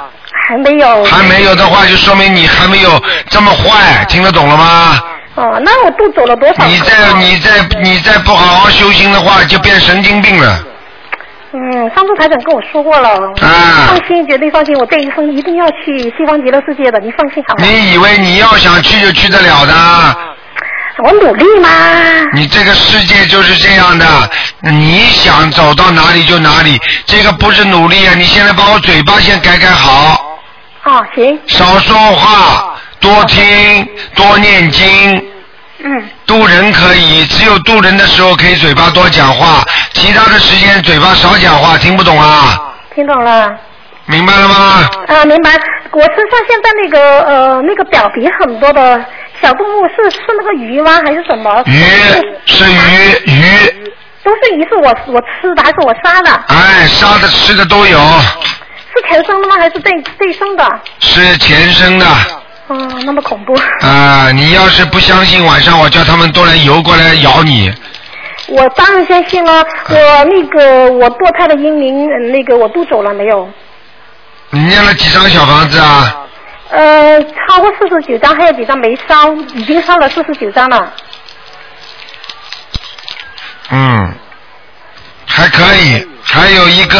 [0.47, 1.03] 还没有。
[1.05, 4.99] 还没有的话，就说明你还没有这么坏，听得懂了吗？
[5.36, 6.66] 哦，那我都走了多少？
[6.66, 10.66] 你再你再你再不好好修心的话，就变神经病了。
[11.51, 13.10] 嗯，上次台长跟我说过了，
[13.41, 17.66] 啊放心，绝对放心，我这一生一定要去西方极乐世界的，你放心好吗？
[17.66, 19.74] 你以为你要想去就去得了的？
[21.03, 21.69] 我努力吗。
[22.33, 24.05] 你这个世界就是这样的，
[24.61, 28.13] 你想走到哪里就哪里，这个不是努力啊！
[28.15, 30.39] 你现在把我嘴巴先改改好，
[30.83, 31.39] 哦，行。
[31.47, 35.31] 少说话，多听，多念经，
[35.83, 36.09] 嗯。
[36.25, 42.59] 渡人可以，只有渡人的时候可以嘴巴多讲话，其他的时间嘴巴少讲话，听不懂啊？
[42.93, 43.51] 听懂了。
[44.05, 44.89] 明白了吗？
[45.07, 45.51] 啊，明白。
[45.91, 49.03] 我身上现在那个呃那个表皮很多的
[49.41, 50.99] 小动物是是那个鱼吗？
[51.05, 51.63] 还是什么？
[51.65, 51.73] 鱼
[52.45, 53.91] 是鱼鱼，
[54.23, 56.31] 都是鱼，是我我吃的还是我杀的？
[56.47, 59.55] 哎，杀的吃的都有，是前生的吗？
[59.57, 60.79] 还是对对生的？
[60.99, 62.05] 是前生的。
[62.67, 63.53] 哦，那么恐怖。
[63.81, 67.71] 啊，你要是不相信，晚上我叫他们都来游过来咬你。
[68.47, 73.49] 我当然相信了，我那个我堕胎的英灵，嗯那个我渡走了没有？
[74.51, 76.25] 你念了几张小房子啊？
[76.70, 80.93] 呃，超过四十九张，还有几张没烧，已经烧了四十九张了。
[83.72, 84.13] 嗯，
[85.26, 86.99] 还可以，还有一个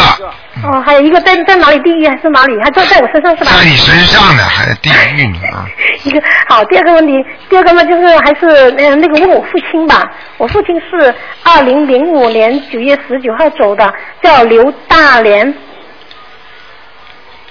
[0.63, 1.80] 哦，还有一个在在哪里？
[1.80, 2.53] 地狱还是哪里？
[2.63, 3.51] 还在在我身上是吧？
[3.57, 5.65] 在你身上呢，还地狱呢啊！
[6.03, 7.13] 一个好，第二个问题，
[7.49, 8.47] 第二个呢就是还是
[8.78, 10.03] 呃那个问我父亲吧。
[10.38, 11.13] 我父亲是
[11.43, 15.53] 二零零五年九月十九号走的，叫刘大连。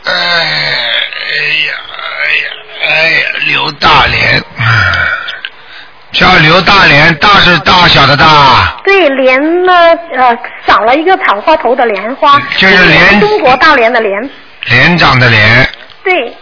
[0.05, 0.58] 哎
[2.37, 2.45] 呀，
[2.89, 4.43] 哎呀，刘大连，
[6.13, 9.73] 叫刘大连，大是大小的大，对，莲呢
[10.17, 13.21] 呃少了一个草花头的莲花，就是莲。
[13.21, 14.31] 中国大连的莲。
[14.67, 15.71] 连长的连，
[16.05, 16.37] 对，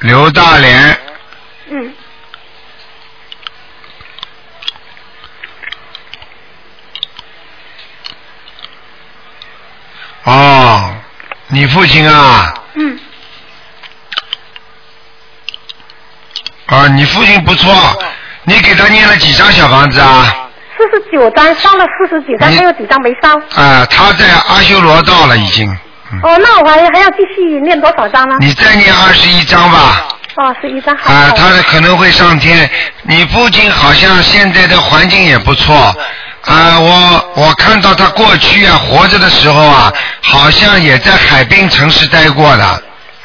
[0.00, 0.98] 刘大连，
[1.68, 1.94] 嗯，
[10.24, 10.92] 哦，
[11.48, 12.98] 你父亲啊，嗯，
[16.68, 17.74] 啊，你父亲不错，
[18.44, 20.34] 你给他念了几张小房子啊？
[20.76, 23.34] 四十九张上了四十几张，还有几张没上。
[23.54, 25.68] 啊，他在阿修罗道了已经，
[26.22, 28.36] 哦，那我还还要继续念多少张呢？
[28.40, 30.08] 你再念二十一张吧。
[30.36, 31.12] 哦，十一张好。
[31.12, 32.70] 啊，他可能会上天。
[33.02, 35.74] 你父亲好像现在的环境也不错。
[36.42, 42.82] 啊，我我看到他过去啊，活着的时候啊，好像也在海滨城市待过的。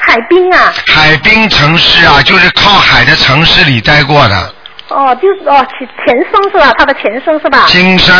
[0.07, 0.73] 海滨啊。
[0.87, 4.53] 海滨城市啊，就是靠海的城市里待过的。
[4.89, 6.73] 哦，就是哦前前生是吧？
[6.77, 7.65] 他的前生是吧？
[7.67, 8.15] 金山。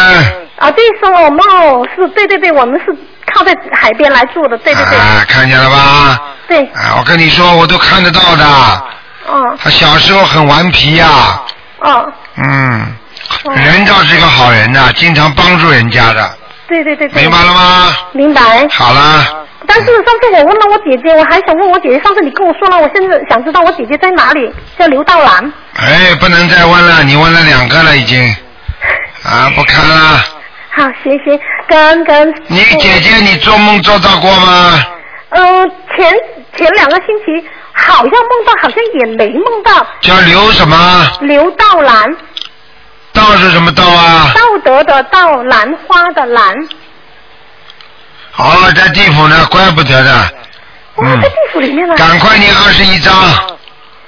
[0.57, 2.95] 啊，对生我们哦是对对对，我们是
[3.33, 4.97] 靠在海边来住的，对对对。
[4.97, 6.19] 啊，看见了吧？
[6.47, 6.63] 对。
[6.67, 8.45] 啊，我跟你说，我都看得到的。
[9.27, 9.57] 哦。
[9.61, 11.05] 他小时候很顽皮呀、
[11.81, 12.95] 哦，嗯，
[13.55, 16.37] 人倒是个好人呐、经常帮助人家的。
[16.67, 17.21] 对对对对。
[17.21, 17.95] 明白了吗？
[18.13, 18.67] 明白。
[18.71, 25.53] 好了，但是上次我问了我姐姐，我还想问我姐姐，上次你跟我说了，我现在想知道我姐姐在哪里，叫刘道兰。
[25.75, 28.19] 哎，不能再问了，你问了两个了已经。
[29.23, 30.19] 啊，不看了。
[30.69, 32.35] 好，行行，跟跟。
[32.47, 34.83] 你姐姐，你做梦做到过吗？
[35.29, 36.13] 呃，前
[36.57, 39.85] 前两个星期好像梦到，好像也没梦到。
[40.01, 41.07] 叫刘什么？
[41.21, 42.15] 刘道兰，
[43.13, 44.31] 道是什么道啊？
[44.35, 46.67] 道德的道，兰花的兰。
[48.37, 50.11] 哦，在地府呢，怪不得的。
[50.95, 51.95] 哇，在地府里面了。
[51.95, 53.13] 赶快念二十一章。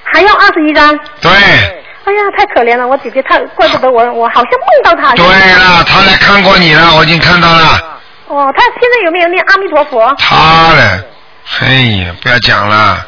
[0.04, 0.98] 还要二十一张。
[1.20, 1.30] 对。
[1.30, 5.12] 哎呀，太可怜了，我姐姐太，怪不得我，我好像梦到她。
[5.14, 7.98] 对了，他来看过你了，我已经看到了。
[8.28, 10.14] 哦，她现在有没有念阿弥陀佛？
[10.18, 11.00] 他嘞，
[11.60, 11.66] 哎
[12.04, 13.04] 呀，不要讲了。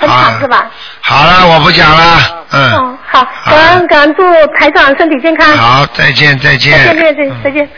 [0.00, 0.70] 很惨是吧？
[1.00, 2.72] 好了，我不讲了，嗯。
[2.74, 4.22] 哦，好，感恩感恩，祝
[4.56, 5.56] 台长身体健康。
[5.56, 6.78] 好，再见再见。
[6.86, 7.68] 再见再见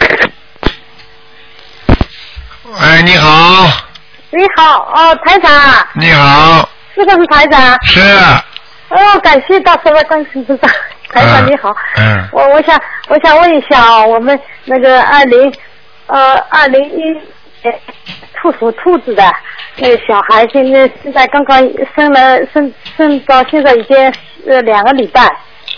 [0.00, 0.32] 再见。
[2.74, 3.64] 哎，你好，
[4.30, 7.60] 你好，哦，台长，你好，是不是台长？
[7.84, 8.00] 是，
[8.88, 10.66] 哦，感谢大慈大观世音菩萨，
[11.10, 15.52] 台长你好，嗯，我我想我想问一下，我们那个二零
[16.08, 17.02] 呃二零一
[17.62, 17.80] 年
[18.34, 19.22] 兔属兔子的
[19.76, 21.58] 那个小孩，现在现在刚刚
[21.94, 23.96] 生了生生到现在已经
[24.48, 25.22] 呃两个礼拜，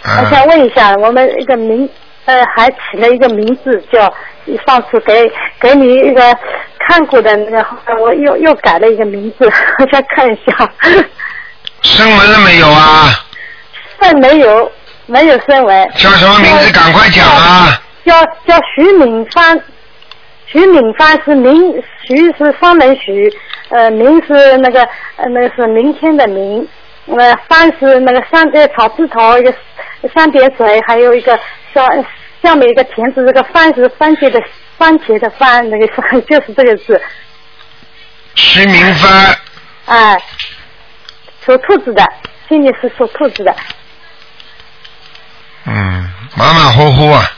[0.05, 1.87] 啊我想问一下，我们一个名
[2.25, 4.13] 呃还起了一个名字叫
[4.67, 5.31] 上次给
[5.61, 6.23] 给你一个
[6.89, 9.45] 看过的那个，后我又又改了一个名字，
[9.79, 10.73] 我 再看一下。
[11.83, 13.09] 升文了没有啊？
[13.99, 14.73] 但没有
[15.07, 15.89] 没有升为。
[15.97, 16.73] 叫什么名字？
[16.73, 17.81] 赶快讲啊！
[18.05, 19.61] 叫叫徐敏芳，
[20.47, 23.31] 徐敏芳是明，徐是双人徐，
[23.69, 24.83] 呃，明是那个
[25.17, 26.67] 呃那个是明天的明，
[27.07, 29.53] 呃，芳是那个三个草字头一个
[30.15, 31.39] 三点水，还有一个
[31.75, 31.87] 下
[32.43, 34.41] 下面一个田字，这个番是番茄的
[34.79, 37.01] 番茄的番，那个番就是这个字，
[38.35, 39.37] 徐明帆，
[39.87, 40.23] 哎，
[41.45, 42.05] 属兔子的，
[42.49, 43.55] 今年是属兔子的，
[45.67, 47.31] 嗯，马马虎虎啊，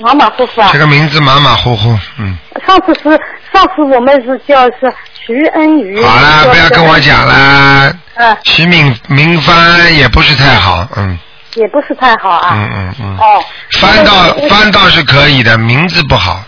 [0.00, 0.70] 马马虎虎啊。
[0.72, 2.36] 这个名字马马虎虎，嗯，
[2.66, 3.20] 上次是
[3.52, 4.92] 上次我们是叫是
[5.26, 6.02] 徐恩宇。
[6.02, 7.94] 好了，不要跟我讲了。
[8.14, 8.36] 嗯。
[8.44, 11.18] 徐敏明帆也不是太好，嗯，
[11.54, 12.50] 也不是太好啊。
[12.54, 13.16] 嗯嗯嗯。
[13.18, 13.44] 哦，
[13.80, 14.12] 翻到
[14.48, 16.42] 翻到是可以的，名字不好。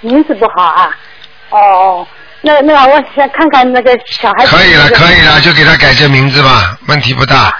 [0.00, 0.90] 名字不好啊。
[1.50, 2.06] 哦哦，
[2.40, 4.56] 那那我想看看那个小孩子。
[4.56, 7.54] 可以了，可以了，就给他改这名字吧，问题不大。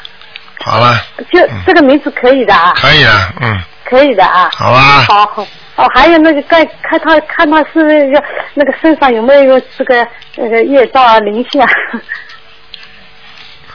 [0.64, 1.00] 好了，
[1.32, 2.72] 就这个名字可以的啊。
[2.76, 4.50] 可以了，嗯，可以的啊。
[4.56, 5.04] 好吧。
[5.08, 5.46] 好好。
[5.76, 8.22] 哦，还有那个看看他看他是那个
[8.54, 11.68] 那个身上有没有这个那个业障啊灵性啊？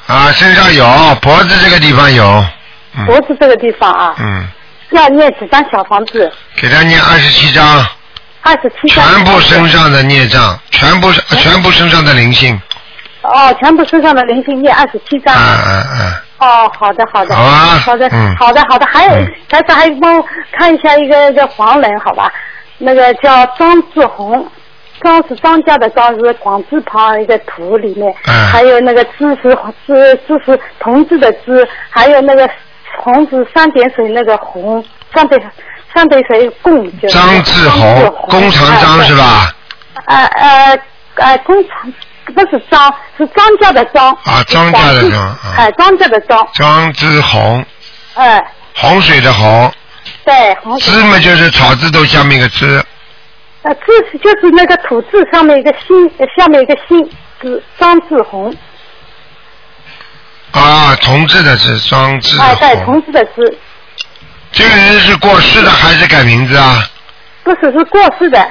[0.06, 0.86] 啊，身上有，
[1.22, 2.46] 脖子这个地方有，
[3.06, 4.48] 脖子这个地方啊，嗯，
[4.92, 6.32] 要念几张小房子？
[6.56, 7.86] 给他念二十七章，
[8.42, 9.06] 二十七张。
[9.06, 12.60] 全部身上的孽障，全部是全部身上的灵性，
[13.22, 15.36] 哦，全部身上的灵性念二十七张。
[15.36, 17.36] 嗯嗯嗯，哦，好的好的。
[17.36, 19.12] 好啊好的嗯好的好的，还有
[19.50, 22.32] 台长还帮我看一下一个一个黄人，好吧？
[22.78, 24.50] 那个叫张志红。
[25.00, 32.50] 张是张家的张，是广字旁一个土里面，嗯还有那个知是知知是同志的知，还有那个
[33.04, 34.84] 红是三点水那个红，
[35.14, 35.40] 三点
[35.94, 39.16] 三点水共就是张志红，工长张是？
[39.16, 39.54] 吧？
[40.06, 40.80] 呃呃
[41.16, 41.94] 呃，工长
[42.36, 44.12] 不是张，是张家的张。
[44.24, 45.56] 啊，张家的张，啊。
[45.58, 47.66] 哎，张家的张，张之红，
[48.14, 48.44] 哎，
[48.76, 49.72] 洪水的洪，
[50.24, 52.84] 对，红枝嘛就是草字头下面一个枝，
[53.64, 57.10] 呃，字就是那个土字上面一个心，呃下面一个心，
[57.42, 58.56] 是张志宏，
[60.58, 63.58] 啊，同志的志，双志啊，对，同志的志，
[64.52, 66.84] 这个人是过世的还是改名字啊？
[67.44, 68.48] 不是是过世的，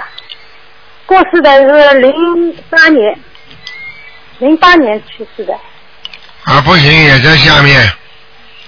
[1.04, 3.18] 过世的是零八年，
[4.38, 5.54] 零八年去世的，
[6.44, 7.90] 啊，不行，也在下面。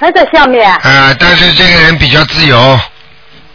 [0.00, 0.80] 还在下面啊。
[0.84, 2.78] 啊，但是这个人比较自由，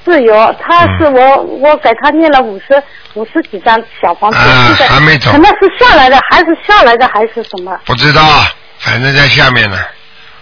[0.03, 7.79] 自由，他是嗯我、我给他念了五十五十几张小房子，啊现在还没走可能是下来的，还是下来的，还是什么？
[7.85, 8.45] 不知道，
[8.83, 9.77] 反正在下面呢。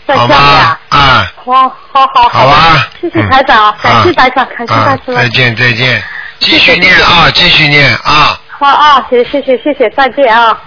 [0.07, 0.79] 在下好面啊？。
[0.89, 5.15] 啊，好，好好好吧谢谢台长，感谢台长，感谢啊台，长。
[5.15, 6.03] 再见再见，
[6.39, 8.37] 继续念啊，继续念啊。
[8.59, 10.57] 好啊，谢谢谢谢谢，再见啊。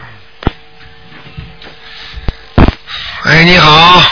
[3.25, 4.03] 哎，你好，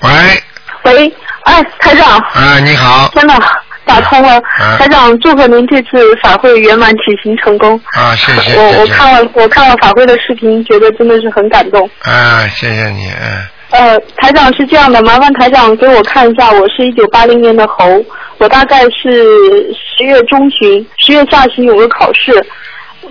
[0.00, 0.42] 喂，
[0.84, 2.18] 喂，哎，台长。
[2.18, 3.34] 啊，你好，天哪，
[3.86, 4.36] 打通了。
[4.36, 7.80] 啊台长，祝贺您这次法会圆满举行成功。
[7.92, 11.88] 啊，谢谢，我我看了我看了法会的视频，觉得真的是很感动。
[12.02, 18.04] 啊，谢谢你，嗯，呃，台长是这样的，麻烦台长给我看一下，我是一九八零年的猴，
[18.38, 22.32] 我大概是十月中旬、十月下旬有个考试，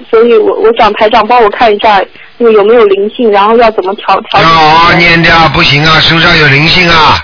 [0.10, 2.02] 所以我我想台长帮我看一下，
[2.38, 7.18] 那个有没有灵性，然后要怎么调调要好好念掉，不行啊，身上有灵性啊，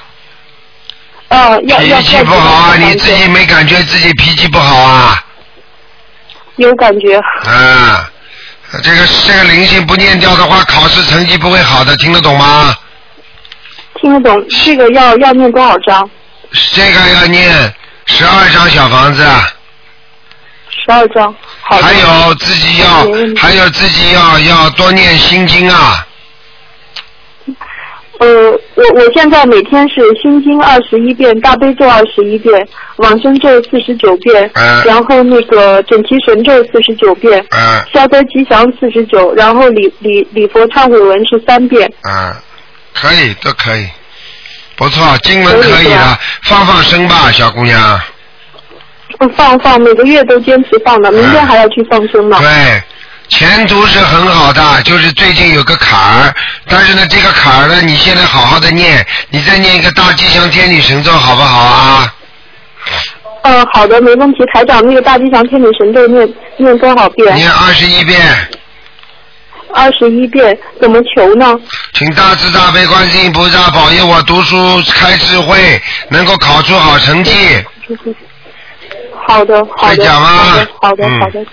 [1.31, 5.23] 呃，要脾要气不好啊，你自己没感觉自己脾气不好啊？
[6.57, 7.17] 有感觉。
[7.17, 8.09] 啊，
[8.83, 12.75] 这个这个灵性不念掉的话，考试成绩不会好的，听得懂吗？
[14.01, 16.09] 听得懂，这个要要念多少章？
[16.73, 17.73] 这个要念
[18.07, 19.47] 十二张小房子，啊
[20.69, 21.33] 十二章。
[21.61, 21.77] 好。
[21.77, 23.07] 还有自己要，
[23.37, 26.05] 还有自己要要多念心经啊，
[28.21, 32.67] 呃，我我现在每天是心经二十一遍，大悲咒二十一遍，
[32.97, 41.91] 往生咒四十九遍，嗯然后那个准提神咒四十九遍，嗯消灾吉祥四十九，然后礼礼礼佛忏悔文是三遍。
[42.03, 42.31] 嗯，
[42.93, 43.87] 可以都可以，
[44.75, 47.99] 不错，经文可以了，放放生吧，小姑娘。
[49.19, 52.37] 嗯放放，每个月都坚持放的，明天还要去放生呢。
[52.39, 52.81] 对，
[53.31, 56.35] 前途是很好的，就是最近有个坎儿，
[56.67, 62.13] 但是呢，这个坎儿呢，你现在好好的念，你再念一个大吉祥天女神咒，好不好啊？
[63.43, 64.39] 嗯，好的，没问题。
[64.53, 67.33] 台长，那个大吉祥天女神咒念念多少遍？
[67.33, 68.19] 念二十一遍，
[69.73, 71.57] 二十一遍，怎么求呢？
[71.93, 74.57] 请大慈大悲观世音菩萨保佑我读书
[74.93, 77.31] 开智慧，能够考出好成绩。
[79.25, 81.39] 好的，好讲吗好的，好的，嗯好的。
[81.39, 81.45] 好了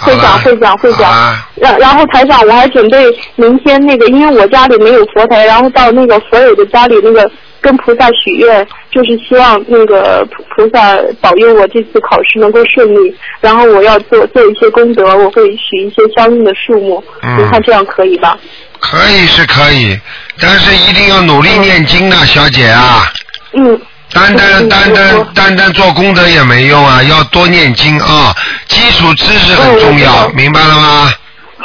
[0.00, 3.04] 会讲会讲会讲啊，然然后台长，我还准备
[3.36, 7.30] 明天那个，因为我家里没有佛台，然后到那个佛友的家里那个
[7.60, 18.36] 跟菩萨许愿，就是希望那个菩菩萨保佑我这次考试能够顺利，然后我要做做一些功德，我会许一些相应的数目，嗯您看这样可以吧？
[18.80, 19.96] 可以是可以，
[20.40, 23.04] 但是一定要努力念经啊，小姐啊。
[23.52, 23.80] 嗯。
[24.12, 28.34] 单单单单单单做功德也没用啊，要多念经啊，
[28.68, 31.12] 基础知识很重要，明白了吗？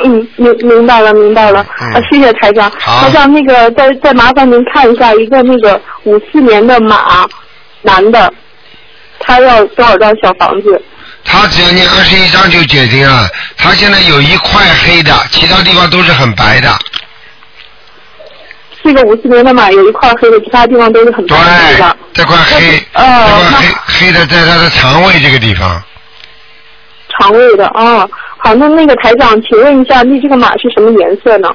[0.04, 1.66] 嗯，明明白了，明白了。
[1.82, 2.72] 嗯啊，谢谢台长。
[2.80, 7.28] 台长，那个再再麻烦您看一下一个那个五四年的马，
[7.82, 8.32] 男的，
[9.20, 10.82] 他要多少张小房子？
[11.26, 13.28] 他只要念二十一章就解决了，
[13.58, 16.70] 他现在有一块黑的，其他地方都是很白的。
[18.82, 21.96] 是一个五四年的马，有一块黑的，其他地方都是很白的，对？
[22.14, 25.82] 这块黑，呃，这块黑黑的在他的肠胃这个地方。
[27.10, 28.08] 肠胃的啊。
[28.40, 31.50] 好，那那个台长，请问一下，那这个马是什么颜色呢？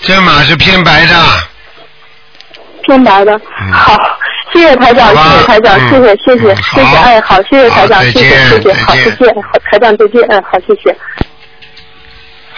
[0.00, 1.14] 这马是偏白的。
[2.82, 3.38] 偏白的。
[3.70, 3.94] 好，
[4.52, 10.96] 谢谢台长，谢谢台长，谢谢谢谢谢谢，哎，好，谢谢台长，谢谢谢谢，好，再见，好，台长再见，哎，好，谢谢。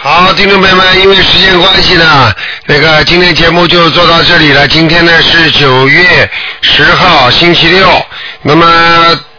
[0.01, 2.33] 好，听众朋友们，因为时间关系呢，
[2.67, 4.65] 那个今天节目就做到这里了。
[4.65, 6.31] 今天呢是九月
[6.61, 7.85] 十号，星期六，
[8.41, 8.65] 那么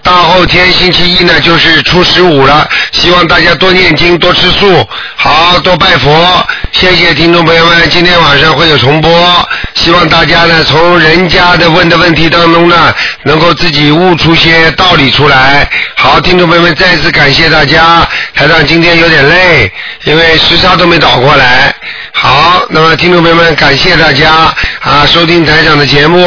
[0.03, 2.69] 大后天星期一呢就是初十五了。
[2.93, 6.47] 希望大家多念经，多吃素，好，多拜佛。
[6.73, 9.49] 谢谢听众朋友们，今天晚上会有重播。
[9.75, 12.95] 希望大家呢从人家的问的问题当中呢，
[13.25, 15.69] 能够自己悟出些道理出来。
[15.97, 18.07] 好，听众朋友们，再次感谢大家。
[18.35, 19.73] 台长今天有点累，
[20.05, 21.75] 因为时差都没倒过来。
[22.13, 26.27] 好，那么听众朋友们，感谢大家啊，收听台长的节目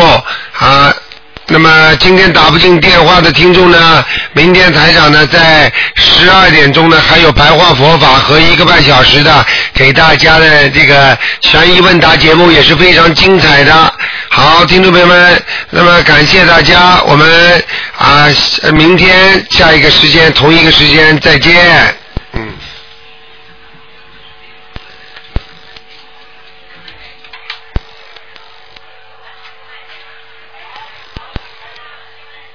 [0.57, 0.93] 啊。
[1.47, 13.93] 那么今天打不进电话的听众呢，明天台长呢在十二点钟呢还有白话佛法和一个半小时的给大家的这个悬疑问答节目也是非常精彩的。
[14.29, 17.63] 好，听众朋友们，那么感谢大家，我们
[17.97, 18.25] 啊
[18.73, 21.53] 明天下一个时间同一个时间再见。
[22.33, 22.47] 嗯。